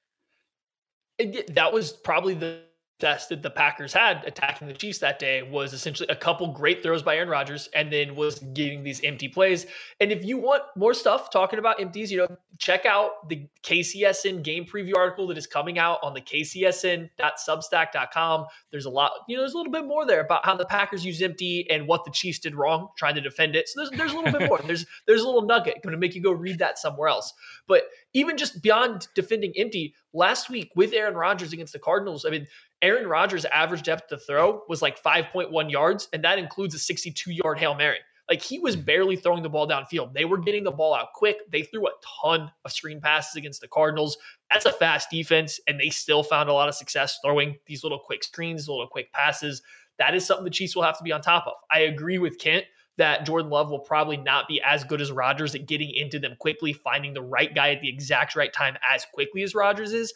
[1.50, 2.64] That was probably the
[3.00, 6.82] best that the Packers had attacking the Chiefs that day was essentially a couple great
[6.82, 9.66] throws by Aaron Rodgers and then was getting these empty plays.
[10.00, 12.28] And if you want more stuff talking about empties, you know,
[12.58, 18.46] check out the KCSN game preview article that is coming out on the kcsn.substack.com.
[18.72, 21.04] There's a lot, you know, there's a little bit more there about how the Packers
[21.04, 23.68] use empty and what the Chiefs did wrong trying to defend it.
[23.68, 24.62] So there's there's a little bit more.
[24.66, 27.34] There's there's a little nugget going to make you go read that somewhere else.
[27.68, 32.30] But even just beyond defending empty, last week with Aaron Rodgers against the Cardinals, I
[32.30, 32.48] mean,
[32.86, 37.32] Aaron Rodgers' average depth to throw was like 5.1 yards, and that includes a 62
[37.32, 37.98] yard Hail Mary.
[38.30, 40.14] Like he was barely throwing the ball downfield.
[40.14, 41.38] They were getting the ball out quick.
[41.52, 44.18] They threw a ton of screen passes against the Cardinals.
[44.52, 47.98] That's a fast defense, and they still found a lot of success throwing these little
[47.98, 49.64] quick screens, little quick passes.
[49.98, 51.54] That is something the Chiefs will have to be on top of.
[51.72, 52.66] I agree with Kent
[52.98, 56.36] that Jordan Love will probably not be as good as Rodgers at getting into them
[56.38, 60.14] quickly, finding the right guy at the exact right time as quickly as Rodgers is.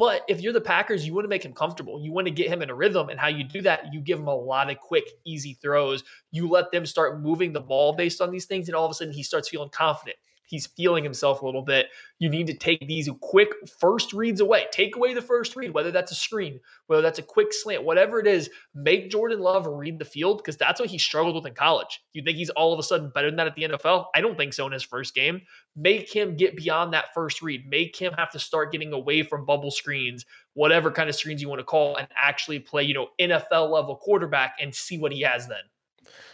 [0.00, 2.00] But if you're the Packers, you want to make him comfortable.
[2.02, 3.10] You want to get him in a rhythm.
[3.10, 6.02] And how you do that, you give him a lot of quick, easy throws.
[6.30, 8.68] You let them start moving the ball based on these things.
[8.68, 10.16] And all of a sudden, he starts feeling confident
[10.50, 11.86] he's feeling himself a little bit.
[12.18, 14.66] You need to take these quick first reads away.
[14.72, 18.18] Take away the first read, whether that's a screen, whether that's a quick slant, whatever
[18.18, 18.50] it is.
[18.74, 22.00] Make Jordan Love read the field because that's what he struggled with in college.
[22.12, 24.06] You think he's all of a sudden better than that at the NFL?
[24.14, 25.40] I don't think so in his first game.
[25.76, 27.68] Make him get beyond that first read.
[27.68, 31.48] Make him have to start getting away from bubble screens, whatever kind of screens you
[31.48, 35.20] want to call, and actually play, you know, NFL level quarterback and see what he
[35.20, 35.62] has then.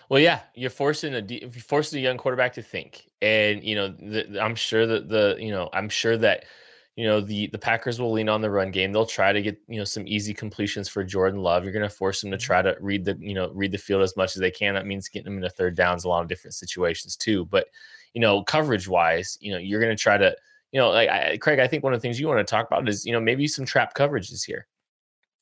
[0.08, 3.88] Well, yeah, you're forcing a you're forcing a young quarterback to think, and you know,
[3.88, 6.44] the, I'm sure that the you know, I'm sure that
[6.94, 8.92] you know the the Packers will lean on the run game.
[8.92, 11.64] They'll try to get you know some easy completions for Jordan Love.
[11.64, 12.44] You're going to force them to mm-hmm.
[12.44, 14.74] try to read the you know read the field as much as they can.
[14.74, 17.44] That means getting them into third downs, a lot of different situations too.
[17.46, 17.66] But
[18.14, 20.36] you know, coverage wise, you know, you're going to try to
[20.72, 22.66] you know, like I, Craig, I think one of the things you want to talk
[22.66, 24.66] about is you know maybe some trap coverages here.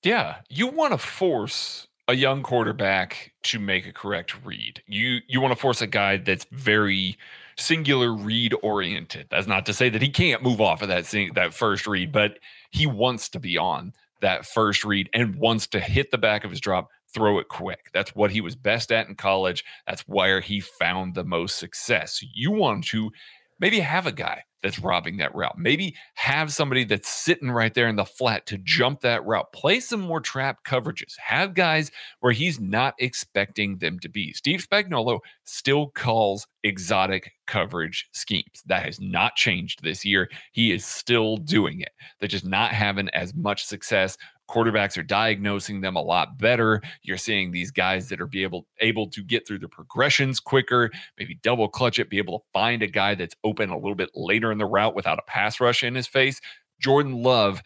[0.02, 4.82] Yeah, you want to force a young quarterback to make a correct read.
[4.86, 7.16] You you want to force a guy that's very
[7.56, 9.28] singular read oriented.
[9.30, 12.12] That's not to say that he can't move off of that sing, that first read,
[12.12, 12.38] but
[12.70, 16.50] he wants to be on that first read and wants to hit the back of
[16.50, 17.90] his drop, throw it quick.
[17.92, 19.64] That's what he was best at in college.
[19.86, 22.24] That's where he found the most success.
[22.34, 23.12] You want to
[23.58, 25.58] maybe have a guy that's robbing that route.
[25.58, 29.52] Maybe have somebody that's sitting right there in the flat to jump that route.
[29.52, 31.18] Play some more trap coverages.
[31.18, 31.90] Have guys
[32.20, 34.32] where he's not expecting them to be.
[34.32, 38.62] Steve Spagnuolo still calls exotic coverage schemes.
[38.64, 40.30] That has not changed this year.
[40.52, 41.90] He is still doing it.
[42.18, 44.16] They're just not having as much success
[44.48, 46.82] quarterbacks are diagnosing them a lot better.
[47.02, 50.90] You're seeing these guys that are be able able to get through the progressions quicker,
[51.18, 54.10] maybe double clutch it, be able to find a guy that's open a little bit
[54.14, 56.40] later in the route without a pass rush in his face.
[56.80, 57.62] Jordan Love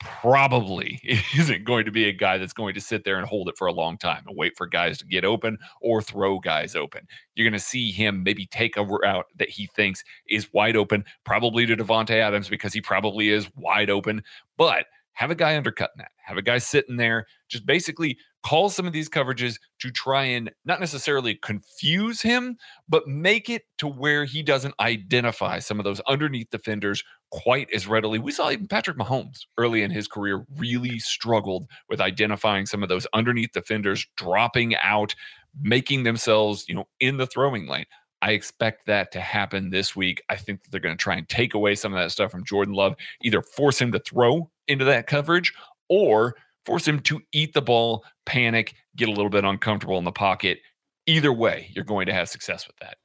[0.00, 1.00] probably
[1.36, 3.66] isn't going to be a guy that's going to sit there and hold it for
[3.66, 7.06] a long time and wait for guys to get open or throw guys open.
[7.34, 11.04] You're going to see him maybe take a route that he thinks is wide open,
[11.24, 14.22] probably to Davante Adams because he probably is wide open,
[14.56, 14.86] but
[15.18, 18.92] have a guy undercutting that, have a guy sitting there, just basically call some of
[18.92, 22.56] these coverages to try and not necessarily confuse him,
[22.88, 27.88] but make it to where he doesn't identify some of those underneath defenders quite as
[27.88, 28.20] readily.
[28.20, 32.88] We saw even Patrick Mahomes early in his career really struggled with identifying some of
[32.88, 35.16] those underneath defenders dropping out,
[35.60, 37.86] making themselves, you know, in the throwing lane.
[38.20, 40.22] I expect that to happen this week.
[40.28, 42.44] I think that they're going to try and take away some of that stuff from
[42.44, 45.54] Jordan Love, either force him to throw into that coverage
[45.88, 50.12] or force him to eat the ball, panic, get a little bit uncomfortable in the
[50.12, 50.58] pocket.
[51.06, 52.97] Either way, you're going to have success with that.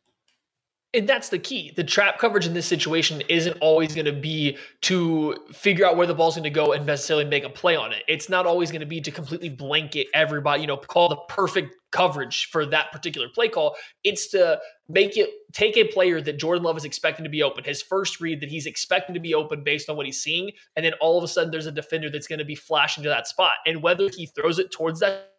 [0.96, 1.74] And that's the key.
[1.76, 6.06] The trap coverage in this situation isn't always going to be to figure out where
[6.06, 8.04] the ball's going to go and necessarily make a play on it.
[8.08, 11.76] It's not always going to be to completely blanket everybody, you know, call the perfect
[11.92, 13.76] coverage for that particular play call.
[14.04, 17.64] It's to make it take a player that Jordan Love is expecting to be open,
[17.64, 20.86] his first read that he's expecting to be open based on what he's seeing, and
[20.86, 23.28] then all of a sudden there's a defender that's going to be flashing to that
[23.28, 23.54] spot.
[23.66, 25.33] And whether he throws it towards that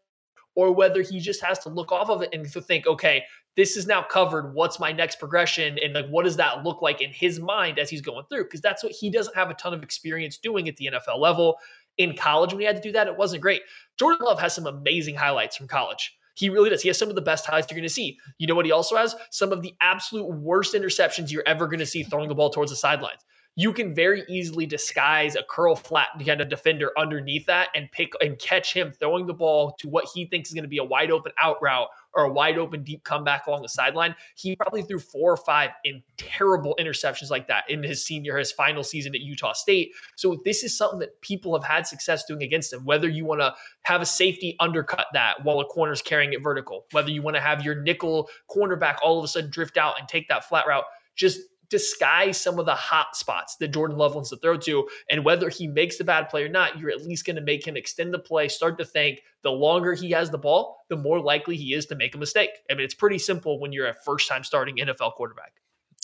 [0.55, 3.25] or whether he just has to look off of it and to think, okay,
[3.57, 4.55] this is now covered.
[4.55, 5.79] What's my next progression?
[5.83, 8.45] And like, what does that look like in his mind as he's going through?
[8.45, 11.57] Because that's what he doesn't have a ton of experience doing at the NFL level.
[11.97, 13.63] In college, when he had to do that, it wasn't great.
[13.99, 16.17] Jordan Love has some amazing highlights from college.
[16.35, 16.83] He really does.
[16.83, 18.19] He has some of the best highlights you're going to see.
[18.39, 19.15] You know what he also has?
[19.31, 22.73] Some of the absolute worst interceptions you're ever going to see throwing the ball towards
[22.73, 23.21] the sidelines
[23.57, 28.13] you can very easily disguise a curl flat kind of defender underneath that and pick
[28.21, 30.85] and catch him throwing the ball to what he thinks is going to be a
[30.85, 34.15] wide open out route or a wide open deep comeback along the sideline.
[34.35, 38.51] He probably threw four or five in terrible interceptions like that in his senior, his
[38.53, 39.93] final season at Utah State.
[40.17, 42.85] So this is something that people have had success doing against him.
[42.85, 46.87] Whether you want to have a safety undercut that while a corner's carrying it vertical,
[46.91, 50.09] whether you want to have your nickel cornerback all of a sudden drift out and
[50.09, 50.85] take that flat route,
[51.17, 51.41] just
[51.75, 54.89] disguise some of the hot spots that Jordan Love wants to throw to.
[55.11, 57.67] And whether he makes the bad play or not, you're at least going to make
[57.67, 61.19] him extend the play, start to think the longer he has the ball, the more
[61.19, 62.51] likely he is to make a mistake.
[62.71, 65.55] I mean, it's pretty simple when you're a first time starting NFL quarterback.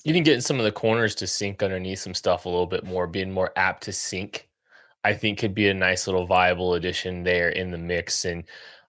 [0.05, 3.07] Even getting some of the corners to sink underneath some stuff a little bit more,
[3.07, 4.49] being more apt to sink,
[5.05, 8.25] I think could be a nice little viable addition there in the mix.
[8.25, 8.43] And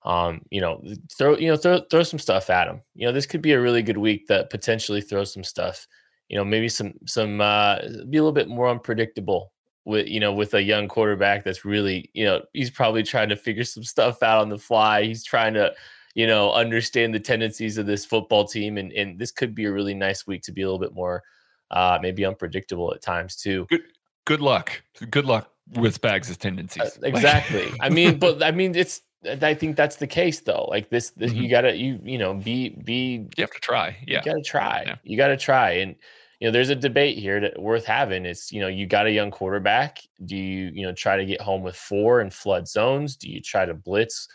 [0.03, 0.82] um, you know,
[1.15, 2.82] throw you know throw throw some stuff at him.
[2.95, 5.86] You know, this could be a really good week that potentially throws some stuff
[6.32, 7.79] you know, maybe some some uh,
[8.09, 9.51] be a little bit more unpredictable
[9.84, 13.36] with you know with a young quarterback that's really you know he's probably trying to
[13.36, 15.03] figure some stuff out on the fly.
[15.03, 15.73] He's trying to
[16.15, 19.71] you know understand the tendencies of this football team, and and this could be a
[19.73, 21.21] really nice week to be a little bit more
[21.69, 23.67] uh, maybe unpredictable at times too.
[23.69, 23.84] Good
[24.25, 24.82] good luck.
[25.09, 26.97] Good luck with Spags' tendencies.
[26.97, 27.72] Uh, exactly.
[27.80, 30.65] I mean, but I mean it's I think that's the case though.
[30.69, 31.41] Like this, this mm-hmm.
[31.41, 33.97] you gotta you you know be be you have to try.
[34.05, 34.84] Yeah, you gotta try.
[34.86, 34.95] Yeah.
[35.03, 35.95] You gotta try and
[36.41, 38.26] you know, there's a debate here that worth having.
[38.26, 39.99] It's, you know, you got a young quarterback.
[40.26, 43.15] Do you, you know, try to get home with four and flood zones?
[43.15, 44.28] Do you try to blitz?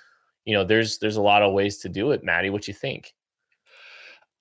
[0.44, 2.22] You know, there's there's a lot of ways to do it.
[2.22, 3.12] Maddie, what you think?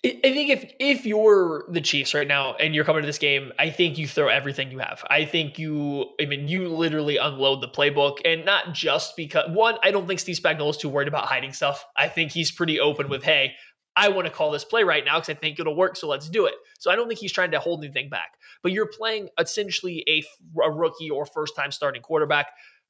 [0.06, 3.52] I think if if you're the Chiefs right now and you're coming to this game,
[3.58, 5.04] I think you throw everything you have.
[5.10, 9.78] I think you, I mean, you literally unload the playbook, and not just because one,
[9.84, 11.84] I don't think Steve Spagnuolo is too worried about hiding stuff.
[11.98, 13.54] I think he's pretty open with, hey,
[13.96, 15.96] I want to call this play right now because I think it'll work.
[15.96, 16.56] So let's do it.
[16.80, 18.34] So I don't think he's trying to hold anything back.
[18.62, 20.24] But you're playing essentially a,
[20.62, 22.48] a rookie or first time starting quarterback.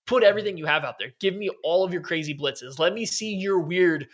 [0.08, 1.14] Put everything you have out there.
[1.20, 2.78] Give me all of your crazy blitzes.
[2.78, 4.08] Let me see your weird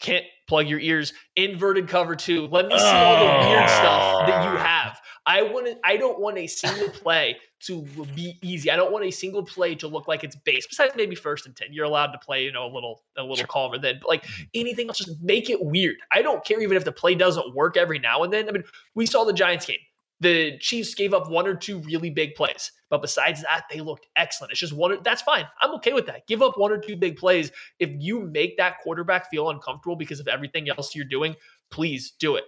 [0.00, 1.12] can't plug your ears.
[1.36, 2.46] Inverted cover two.
[2.48, 4.64] Let me see all the weird stuff that you ah.
[4.64, 5.00] have.
[5.26, 7.82] I want to i don't want a single play to
[8.14, 8.70] be easy.
[8.70, 11.56] I don't want a single play to look like it's base besides maybe first and
[11.56, 13.46] 10 you're allowed to play you know a little a little sure.
[13.46, 13.98] calmer then.
[14.00, 15.96] But like anything else just make it weird.
[16.12, 18.48] I don't care even if the play doesn't work every now and then.
[18.48, 18.64] I mean
[18.94, 19.78] we saw the giants game
[20.20, 24.06] the Chiefs gave up one or two really big plays, but besides that, they looked
[24.16, 24.52] excellent.
[24.52, 24.96] It's just one.
[25.02, 25.46] That's fine.
[25.60, 26.26] I'm okay with that.
[26.26, 27.50] Give up one or two big plays.
[27.78, 31.34] If you make that quarterback feel uncomfortable because of everything else you're doing,
[31.70, 32.44] please do it.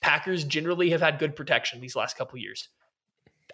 [0.00, 2.68] Packers generally have had good protection these last couple years.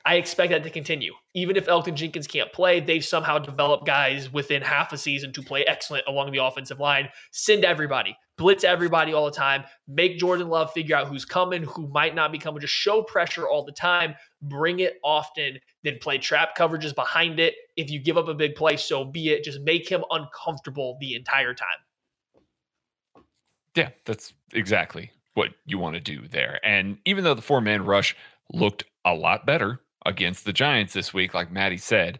[0.04, 1.12] I expect that to continue.
[1.34, 5.42] Even if Elgton Jenkins can't play, they've somehow developed guys within half a season to
[5.42, 7.08] play excellent along the offensive line.
[7.32, 11.86] Send everybody, blitz everybody all the time, make Jordan Love figure out who's coming, who
[11.88, 12.58] might not be coming.
[12.58, 17.54] Just show pressure all the time, bring it often, then play trap coverages behind it.
[17.76, 19.44] If you give up a big play, so be it.
[19.44, 21.68] Just make him uncomfortable the entire time.
[23.76, 26.58] Yeah, that's exactly what you want to do there.
[26.64, 28.16] And even though the four man rush
[28.52, 32.18] looked a lot better against the Giants this week, like Maddie said.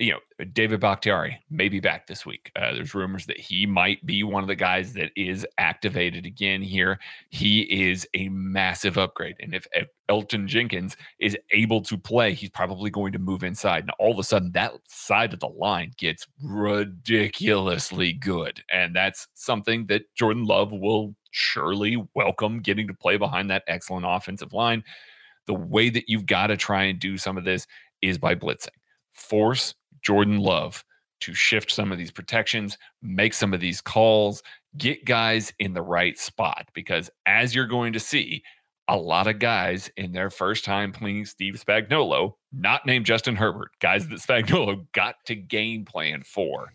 [0.00, 2.50] You know, David Bakhtiari may be back this week.
[2.56, 6.62] Uh, there's rumors that he might be one of the guys that is activated again
[6.62, 6.98] here.
[7.28, 9.36] He is a massive upgrade.
[9.40, 13.82] And if, if Elgton Jenkins is able to play, he's probably going to move inside.
[13.82, 18.64] And all of a sudden, that side of the line gets ridiculously good.
[18.72, 24.06] And that's something that Jordan Love will surely welcome getting to play behind that excellent
[24.08, 24.82] offensive line
[25.46, 27.66] the way that you've got to try and do some of this
[28.00, 28.68] is by blitzing.
[29.12, 30.84] Force Jordan Love
[31.20, 34.42] to shift some of these protections, make some of these calls,
[34.76, 36.68] get guys in the right spot.
[36.74, 38.42] Because as you're going to see,
[38.88, 43.70] a lot of guys in their first time playing Steve Spagnuolo, not named Justin Herbert,
[43.80, 46.72] guys that Spagnuolo got to game plan for.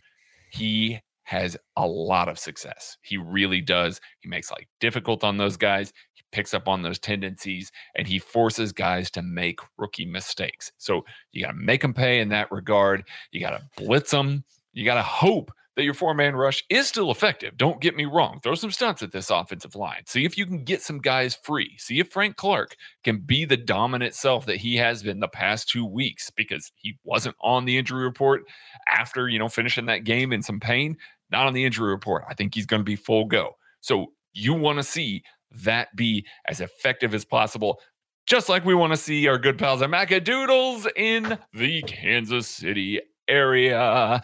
[0.51, 2.97] He has a lot of success.
[3.01, 3.99] He really does.
[4.19, 5.91] He makes life difficult on those guys.
[6.35, 10.73] Picks up on those tendencies and he forces guys to make rookie mistakes.
[10.77, 13.05] So you got to make them pay in that regard.
[13.31, 14.43] You got to blitz them.
[14.73, 17.55] You got to hope that your four man rush is still effective.
[17.55, 18.41] Don't get me wrong.
[18.43, 20.01] Throw some stunts at this offensive line.
[20.07, 21.77] See if you can get some guys free.
[21.77, 22.75] See if Frank Clark
[23.05, 26.97] can be the dominant self that he has been the past two weeks because he
[27.05, 28.43] wasn't on the injury report
[28.89, 30.97] after, you know, finishing that game in some pain.
[31.31, 32.25] Not on the injury report.
[32.29, 33.55] I think he's going to be full go.
[33.79, 35.23] So you want to see
[35.63, 37.79] that be as effective as possible.
[38.25, 43.01] Just like we want to see our good pals at Macadoodles in the Kansas City
[43.27, 44.21] area.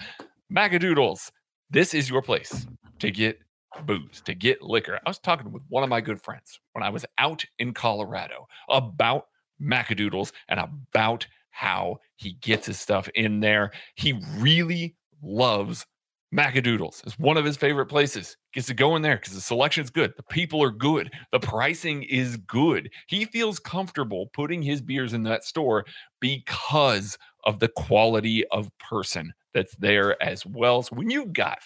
[0.51, 1.31] Macadoodles
[1.71, 2.67] this is your place
[2.99, 3.39] to get
[3.85, 4.99] booze, to get liquor.
[5.05, 8.47] I was talking with one of my good friends when I was out in Colorado
[8.69, 9.27] about
[9.61, 13.71] Macadoodles and about how he gets his stuff in there.
[13.95, 15.85] He really loves
[16.33, 17.05] Macadoodles.
[17.05, 18.37] is one of his favorite places.
[18.53, 20.13] Gets to go in there because the selection's good.
[20.15, 21.11] The people are good.
[21.31, 22.89] The pricing is good.
[23.07, 25.85] He feels comfortable putting his beers in that store
[26.21, 30.83] because of the quality of person that's there as well.
[30.83, 31.59] So when you've got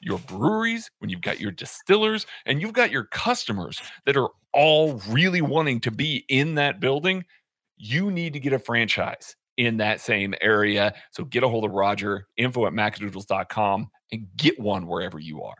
[0.00, 4.94] your breweries, when you've got your distillers, and you've got your customers that are all
[5.08, 7.24] really wanting to be in that building,
[7.76, 10.94] you need to get a franchise in that same area.
[11.12, 15.56] So get a hold of Roger, info at macadoodles.com, and get one wherever you are.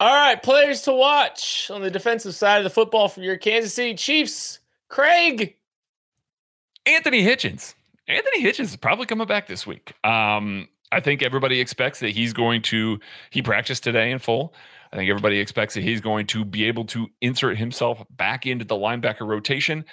[0.00, 3.74] All right, players to watch on the defensive side of the football for your Kansas
[3.74, 4.58] City Chiefs.
[4.88, 5.56] Craig.
[6.84, 7.74] Anthony Hitchens.
[8.06, 9.94] Anthony Hitchens is probably coming back this week.
[10.04, 12.98] Um, I think everybody expects that he's going to,
[13.30, 14.54] he practiced today in full.
[14.92, 18.64] I think everybody expects that he's going to be able to insert himself back into
[18.64, 19.84] the linebacker rotation.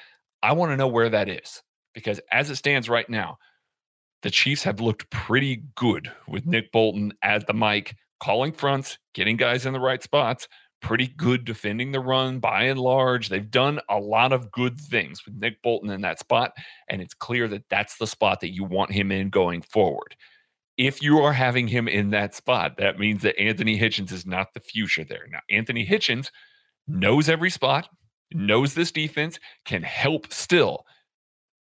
[0.44, 1.64] I want to know where that is
[1.94, 3.38] because as it stands right now,
[4.24, 9.38] the Chiefs have looked pretty good with Nick Bolton at the mic, calling fronts, getting
[9.38, 10.47] guys in the right spots,
[10.82, 13.30] pretty good defending the run by and large.
[13.30, 16.53] They've done a lot of good things with Nick Bolton in that spot.
[16.88, 20.15] And it's clear that that's the spot that you want him in going forward
[20.78, 24.53] if you are having him in that spot, that means that Anthony Hitchens is not
[24.53, 25.28] the future there.
[25.30, 26.32] Now, Anthony Hitchens
[26.88, 27.88] knows every spot,
[28.34, 30.86] knows this defense, can help still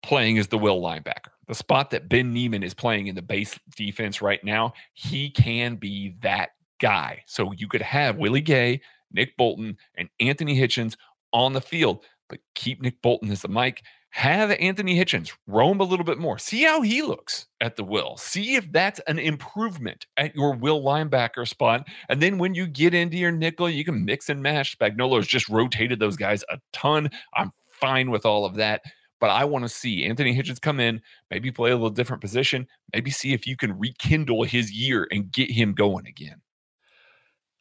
[0.03, 1.31] playing as the will linebacker.
[1.47, 5.75] The spot that Ben Niemann is playing in the base defense right now, he can
[5.75, 7.23] be that guy.
[7.25, 8.81] So you could have Willie Gay,
[9.11, 10.95] Nick Bolton, and Anthony Hitchens
[11.33, 13.81] on the field, but keep Nick Bolton as the mic
[14.11, 16.39] have Anthony Hitchens roam a little bit more.
[16.39, 18.17] See how he looks at the will.
[18.17, 21.87] See if that's an improvement at your will linebacker spot.
[22.09, 24.77] And then when you get into your nickel, you can mix and match.
[24.77, 27.11] Spagnuolo's just rotated those guys a ton.
[27.35, 28.81] I'm fine with all of that.
[29.19, 31.01] But I want to see Anthony Hitchens come in,
[31.31, 35.31] maybe play a little different position, maybe see if you can rekindle his year and
[35.31, 36.41] get him going again.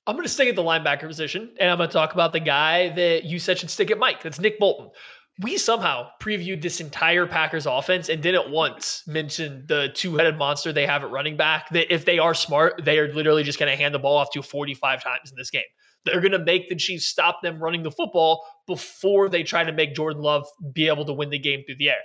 [0.07, 2.41] I'm going to stay at the linebacker position, and I'm going to talk about the
[2.41, 4.23] guy that you said should stick at Mike.
[4.23, 4.91] That's Nick Bolton
[5.41, 10.87] we somehow previewed this entire Packers offense and didn't once mention the two-headed monster they
[10.87, 11.69] have at running back.
[11.71, 14.31] That if they are smart, they are literally just going to hand the ball off
[14.31, 15.63] to 45 times in this game.
[16.07, 19.73] They're going to make the Chiefs stop them running the football before they try to
[19.73, 22.01] make Jordan Love be able to win the game through the air.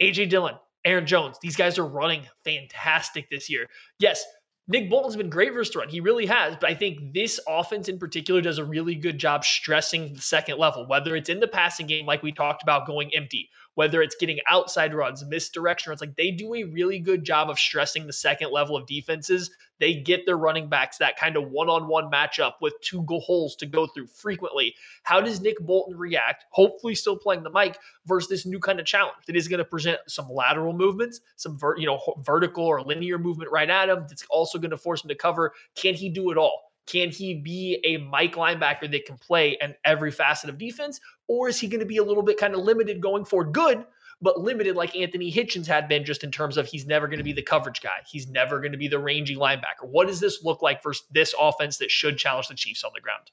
[0.00, 3.66] AJ Dillon, Aaron Jones, these guys are running fantastic this year.
[3.98, 4.24] Yes,
[4.68, 5.88] Nick Bolton's been great versus run.
[5.88, 6.56] He really has.
[6.60, 10.58] But I think this offense in particular does a really good job stressing the second
[10.58, 14.14] level, whether it's in the passing game, like we talked about, going empty, whether it's
[14.14, 16.02] getting outside runs, misdirection runs.
[16.02, 19.50] Like they do a really good job of stressing the second level of defenses.
[19.78, 23.20] They get their running backs that kind of one on one matchup with two go
[23.20, 24.74] holes to go through frequently.
[25.04, 26.44] How does Nick Bolton react?
[26.50, 29.64] Hopefully, still playing the mic versus this new kind of challenge that is going to
[29.64, 34.04] present some lateral movements, some ver- you know vertical or linear movement right at him.
[34.10, 35.54] That's also going to force him to cover.
[35.74, 36.69] Can he do it all?
[36.90, 41.00] Can he be a Mike linebacker that can play in every facet of defense?
[41.28, 43.52] Or is he going to be a little bit kind of limited going forward?
[43.52, 43.84] Good,
[44.20, 47.24] but limited like Anthony Hitchens had been just in terms of he's never going to
[47.24, 47.98] be the coverage guy.
[48.10, 49.84] He's never going to be the rangy linebacker.
[49.84, 53.00] What does this look like for this offense that should challenge the Chiefs on the
[53.00, 53.30] ground?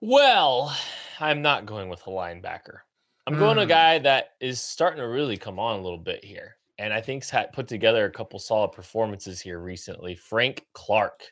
[0.00, 0.76] Well,
[1.20, 2.80] I'm not going with a linebacker.
[3.28, 3.38] I'm mm.
[3.38, 3.70] going to a hmm.
[3.70, 6.56] guy that is starting to really come on a little bit here.
[6.78, 10.16] And I think's had put together a couple solid performances here recently.
[10.16, 11.22] Frank Clark.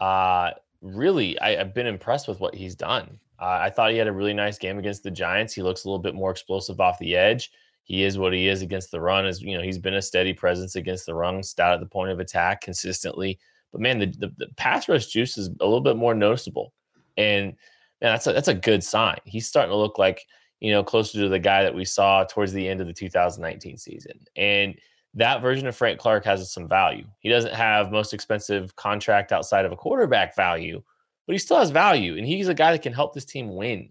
[0.00, 3.18] Uh, really, I, have been impressed with what he's done.
[3.40, 5.52] Uh, I thought he had a really nice game against the Giants.
[5.52, 7.50] He looks a little bit more explosive off the edge.
[7.84, 9.26] He is what he is against the run.
[9.26, 12.10] As you know, he's been a steady presence against the run, stout at the point
[12.10, 13.38] of attack consistently.
[13.72, 16.72] But man, the, the, the pass rush juice is a little bit more noticeable.
[17.16, 17.54] And
[18.02, 19.18] man, that's a that's a good sign.
[19.24, 20.22] He's starting to look like
[20.60, 23.78] you know closer to the guy that we saw towards the end of the 2019
[23.78, 24.74] season, and
[25.14, 27.04] that version of Frank Clark has some value.
[27.20, 30.82] He doesn't have most expensive contract outside of a quarterback value,
[31.26, 33.90] but he still has value, and he's a guy that can help this team win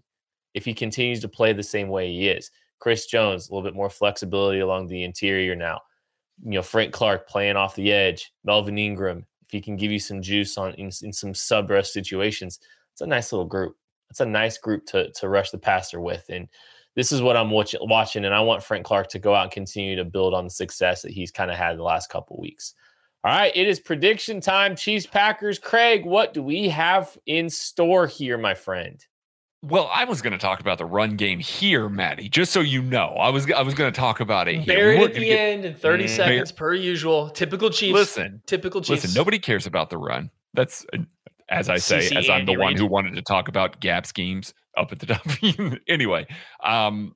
[0.54, 2.50] if he continues to play the same way he is.
[2.80, 5.80] Chris Jones, a little bit more flexibility along the interior now.
[6.44, 9.98] You know, Frank Clark playing off the edge, Melvin Ingram, if he can give you
[9.98, 12.60] some juice on in, in some sub rush situations,
[12.92, 13.76] it's a nice little group.
[14.10, 16.24] It's a nice group to to rush the passer with.
[16.28, 16.48] And
[16.98, 19.52] this is what I'm watch, watching, and I want Frank Clark to go out and
[19.52, 22.74] continue to build on the success that he's kind of had the last couple weeks.
[23.22, 24.74] All right, it is prediction time.
[24.74, 25.60] Chiefs Packers.
[25.60, 29.06] Craig, what do we have in store here, my friend?
[29.62, 32.28] Well, I was going to talk about the run game here, Maddie.
[32.28, 34.66] Just so you know, I was I was going to talk about it here.
[34.66, 37.30] Buried at the get, end in 30 mm, seconds per usual.
[37.30, 37.94] Typical Chiefs.
[37.94, 39.04] Listen, typical Chiefs.
[39.04, 40.32] Listen, nobody cares about the run.
[40.54, 40.84] That's
[41.50, 44.54] as I say, CC as I'm the one who wanted to talk about gap schemes
[44.76, 45.26] up at the top.
[45.88, 46.26] anyway,
[46.62, 47.14] um,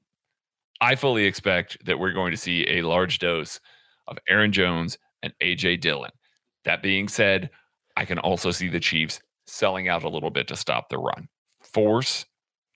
[0.81, 3.61] I fully expect that we're going to see a large dose
[4.09, 6.11] of Aaron Jones and AJ Dillon.
[6.65, 7.51] That being said,
[7.97, 11.29] I can also see the Chiefs selling out a little bit to stop the run.
[11.63, 12.27] Force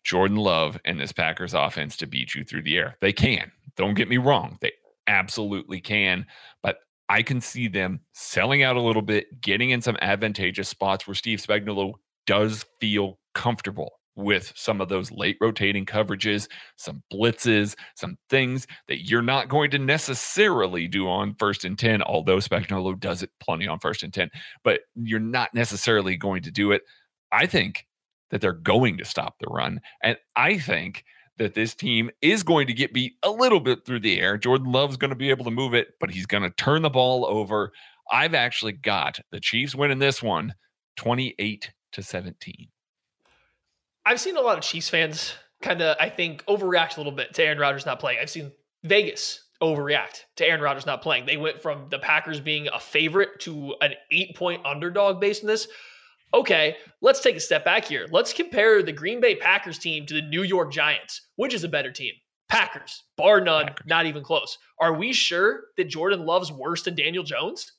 [0.04, 2.96] Jordan Love and this Packers offense to beat you through the air.
[3.00, 3.50] They can.
[3.76, 4.58] Don't get me wrong.
[4.60, 4.72] They
[5.08, 6.26] absolutely can.
[6.62, 6.78] But
[7.08, 11.14] I can see them selling out a little bit, getting in some advantageous spots where
[11.14, 11.94] Steve Spagnuolo
[12.26, 19.08] does feel comfortable with some of those late rotating coverages, some blitzes, some things that
[19.08, 23.68] you're not going to necessarily do on first and 10, although Spagnuolo does it plenty
[23.68, 24.30] on first and 10,
[24.64, 26.82] but you're not necessarily going to do it.
[27.30, 27.86] I think
[28.30, 29.80] that they're going to stop the run.
[30.02, 31.04] And I think
[31.38, 34.38] that this team is going to get beat a little bit through the air.
[34.38, 36.90] Jordan Love's going to be able to move it, but he's going to turn the
[36.90, 37.72] ball over.
[38.10, 40.54] I've actually got the Chiefs winning this one
[40.96, 42.68] 28 to 17.
[44.04, 47.34] I've seen a lot of Chiefs fans kind of, I think, overreact a little bit
[47.34, 48.18] to Aaron Rodgers not playing.
[48.20, 48.52] I've seen
[48.84, 51.26] Vegas overreact to Aaron Rodgers not playing.
[51.26, 55.48] They went from the Packers being a favorite to an eight point underdog based on
[55.48, 55.68] this
[56.34, 58.06] okay, let's take a step back here.
[58.10, 61.22] Let's compare the Green Bay Packers team to the New York Giants.
[61.36, 62.12] Which is a better team?
[62.48, 63.86] Packers, bar none, Packers.
[63.86, 64.58] not even close.
[64.80, 67.72] Are we sure that Jordan Love's worse than Daniel Jones?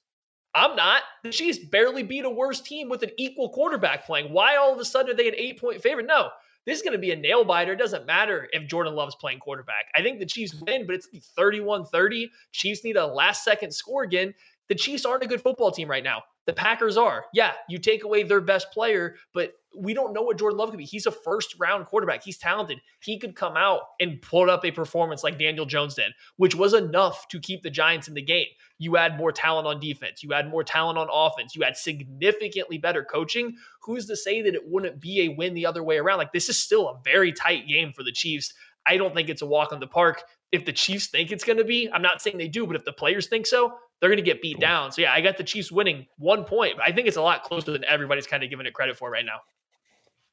[0.55, 1.03] I'm not.
[1.23, 4.33] The Chiefs barely beat a worse team with an equal quarterback playing.
[4.33, 6.07] Why all of a sudden are they an eight point favorite?
[6.07, 6.29] No,
[6.65, 7.73] this is going to be a nail biter.
[7.73, 9.85] It doesn't matter if Jordan Love's playing quarterback.
[9.95, 12.29] I think the Chiefs win, but it's 31 30.
[12.51, 14.33] Chiefs need a last second score again.
[14.70, 16.24] The Chiefs aren't a good football team right now.
[16.45, 17.26] The Packers are.
[17.34, 20.78] Yeah, you take away their best player, but we don't know what Jordan Love could
[20.78, 20.86] be.
[20.86, 22.24] He's a first round quarterback.
[22.24, 22.80] He's talented.
[23.01, 26.74] He could come out and put up a performance like Daniel Jones did, which was
[26.74, 28.47] enough to keep the Giants in the game.
[28.80, 32.78] You add more talent on defense, you add more talent on offense, you add significantly
[32.78, 33.55] better coaching.
[33.82, 36.18] Who's to say that it wouldn't be a win the other way around?
[36.18, 38.53] Like, this is still a very tight game for the Chiefs.
[38.86, 40.24] I don't think it's a walk in the park.
[40.51, 42.86] If the Chiefs think it's going to be, I'm not saying they do, but if
[42.86, 44.91] the players think so, they're going to get beat down.
[44.91, 47.43] So yeah, I got the Chiefs winning one point, but I think it's a lot
[47.43, 49.39] closer than everybody's kind of giving it credit for right now.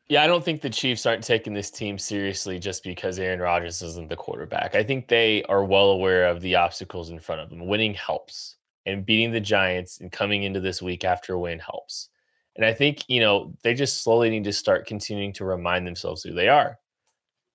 [0.08, 3.80] Yeah, I don't think the Chiefs aren't taking this team seriously just because Aaron Rodgers
[3.80, 4.74] isn't the quarterback.
[4.74, 7.66] I think they are well aware of the obstacles in front of them.
[7.66, 8.56] Winning helps,
[8.86, 12.10] and beating the Giants and coming into this week after a win helps.
[12.56, 16.22] And I think, you know, they just slowly need to start continuing to remind themselves
[16.22, 16.78] who they are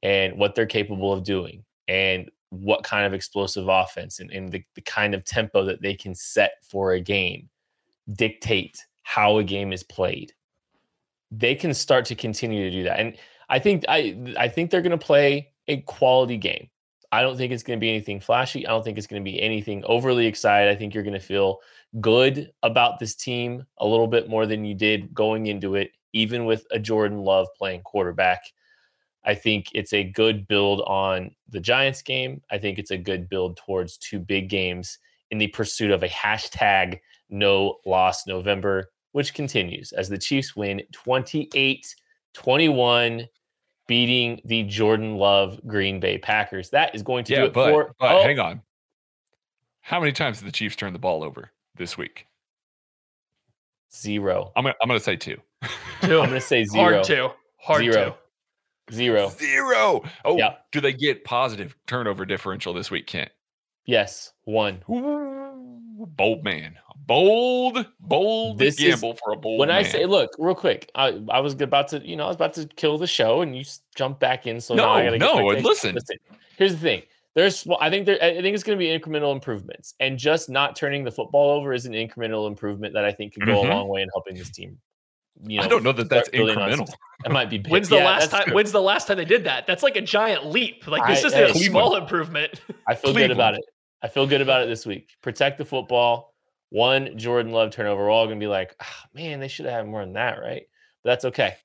[0.04, 1.64] and what they're capable of doing.
[1.88, 5.94] And what kind of explosive offense and, and the, the kind of tempo that they
[5.94, 7.50] can set for a game
[8.14, 10.34] dictate how a game is played.
[11.32, 13.00] They can start to continue to do that.
[13.00, 13.18] And
[13.52, 16.70] i think i i think they're going to play a quality game.
[17.12, 18.68] I don't think it's going to be anything flashy.
[18.68, 20.72] I don't think it's going to be anything overly excited.
[20.72, 21.60] I think you're going to feel
[22.00, 26.46] good about this team a little bit more than you did going into it even
[26.46, 28.44] with a jordan love playing quarterback
[29.26, 32.42] I think it's a good build on the Giants game.
[32.52, 34.98] I think it's a good build towards two big games
[35.32, 37.00] in the pursuit of a hashtag
[37.30, 41.96] no loss November, which continues as the Chiefs win 28
[42.34, 43.28] 21,
[43.88, 46.70] beating the Jordan Love Green Bay Packers.
[46.70, 47.96] That is going to yeah, do it but, for.
[48.00, 48.62] But oh, hang on.
[49.82, 52.28] How many times did the Chiefs turn the ball over this week?
[53.94, 54.52] Zero.
[54.56, 55.38] I'm gonna, I'm gonna say two.
[56.04, 56.22] Two.
[56.22, 56.94] I'm gonna say zero.
[56.94, 57.30] Hard two.
[57.58, 58.10] Hard zero.
[58.12, 58.14] two.
[58.92, 59.30] Zero.
[59.30, 60.04] Zero.
[60.26, 60.56] Oh, yeah.
[60.72, 63.32] do they get positive turnover differential this week, Kent?
[63.86, 64.84] Yes, one.
[64.90, 66.78] Ooh, bold man.
[67.06, 69.78] Bold, bold this gamble is, for a bold When man.
[69.78, 72.54] I say, look, real quick, I, I was about to, you know, I was about
[72.54, 73.64] to kill the show and you
[73.96, 74.62] jump back in.
[74.62, 75.96] So no, now I gotta no, listen.
[75.96, 76.18] listen.
[76.58, 77.02] Here's the thing.
[77.36, 80.76] There's, I think there, I think it's going to be incremental improvements, and just not
[80.76, 83.72] turning the football over is an incremental improvement that I think could go mm-hmm.
[83.72, 84.78] a long way in helping this team
[85.44, 86.78] you know, I don't know that that's start incremental.
[86.88, 87.58] some- It might be.
[87.58, 87.72] big.
[87.72, 88.44] When's the Yeah, last time?
[88.46, 88.56] true.
[88.56, 89.66] When's the last time they did that?
[89.68, 90.88] That's like a giant leap.
[90.88, 92.62] Like this I- isn't hey, a small improvement.
[92.88, 93.62] I feel good about it.
[94.02, 95.10] I feel good about it this week.
[95.22, 96.34] Protect the football.
[96.70, 98.04] One Jordan Love turnover.
[98.04, 100.64] We're all gonna be like, "Ah, man, they should have had more than that, right?
[101.04, 101.56] But that's okay.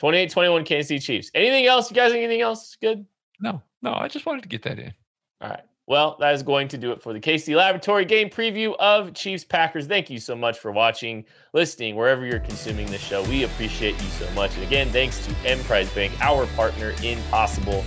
[0.00, 1.30] 28-21 Kansas City Chiefs.
[1.34, 1.90] Anything else?
[1.90, 2.12] You guys?
[2.12, 2.76] Anything else?
[2.80, 3.06] Good.
[3.40, 4.92] No, no, I just wanted to get that in.
[5.40, 5.62] All right.
[5.88, 9.44] Well, that is going to do it for the KC Laboratory game preview of Chiefs
[9.44, 9.86] Packers.
[9.86, 13.22] Thank you so much for watching, listening, wherever you're consuming this show.
[13.24, 14.52] We appreciate you so much.
[14.56, 17.84] And again, thanks to Emprise Bank, our partner in Possible.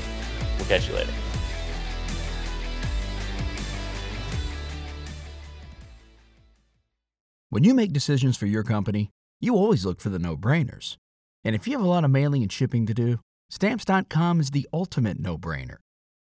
[0.58, 1.12] We'll catch you later.
[7.50, 9.10] When you make decisions for your company,
[9.41, 10.95] you always look for the no brainers.
[11.43, 13.20] And if you have a lot of mailing and shipping to do,
[13.50, 15.78] Stamps.com is the ultimate no brainer.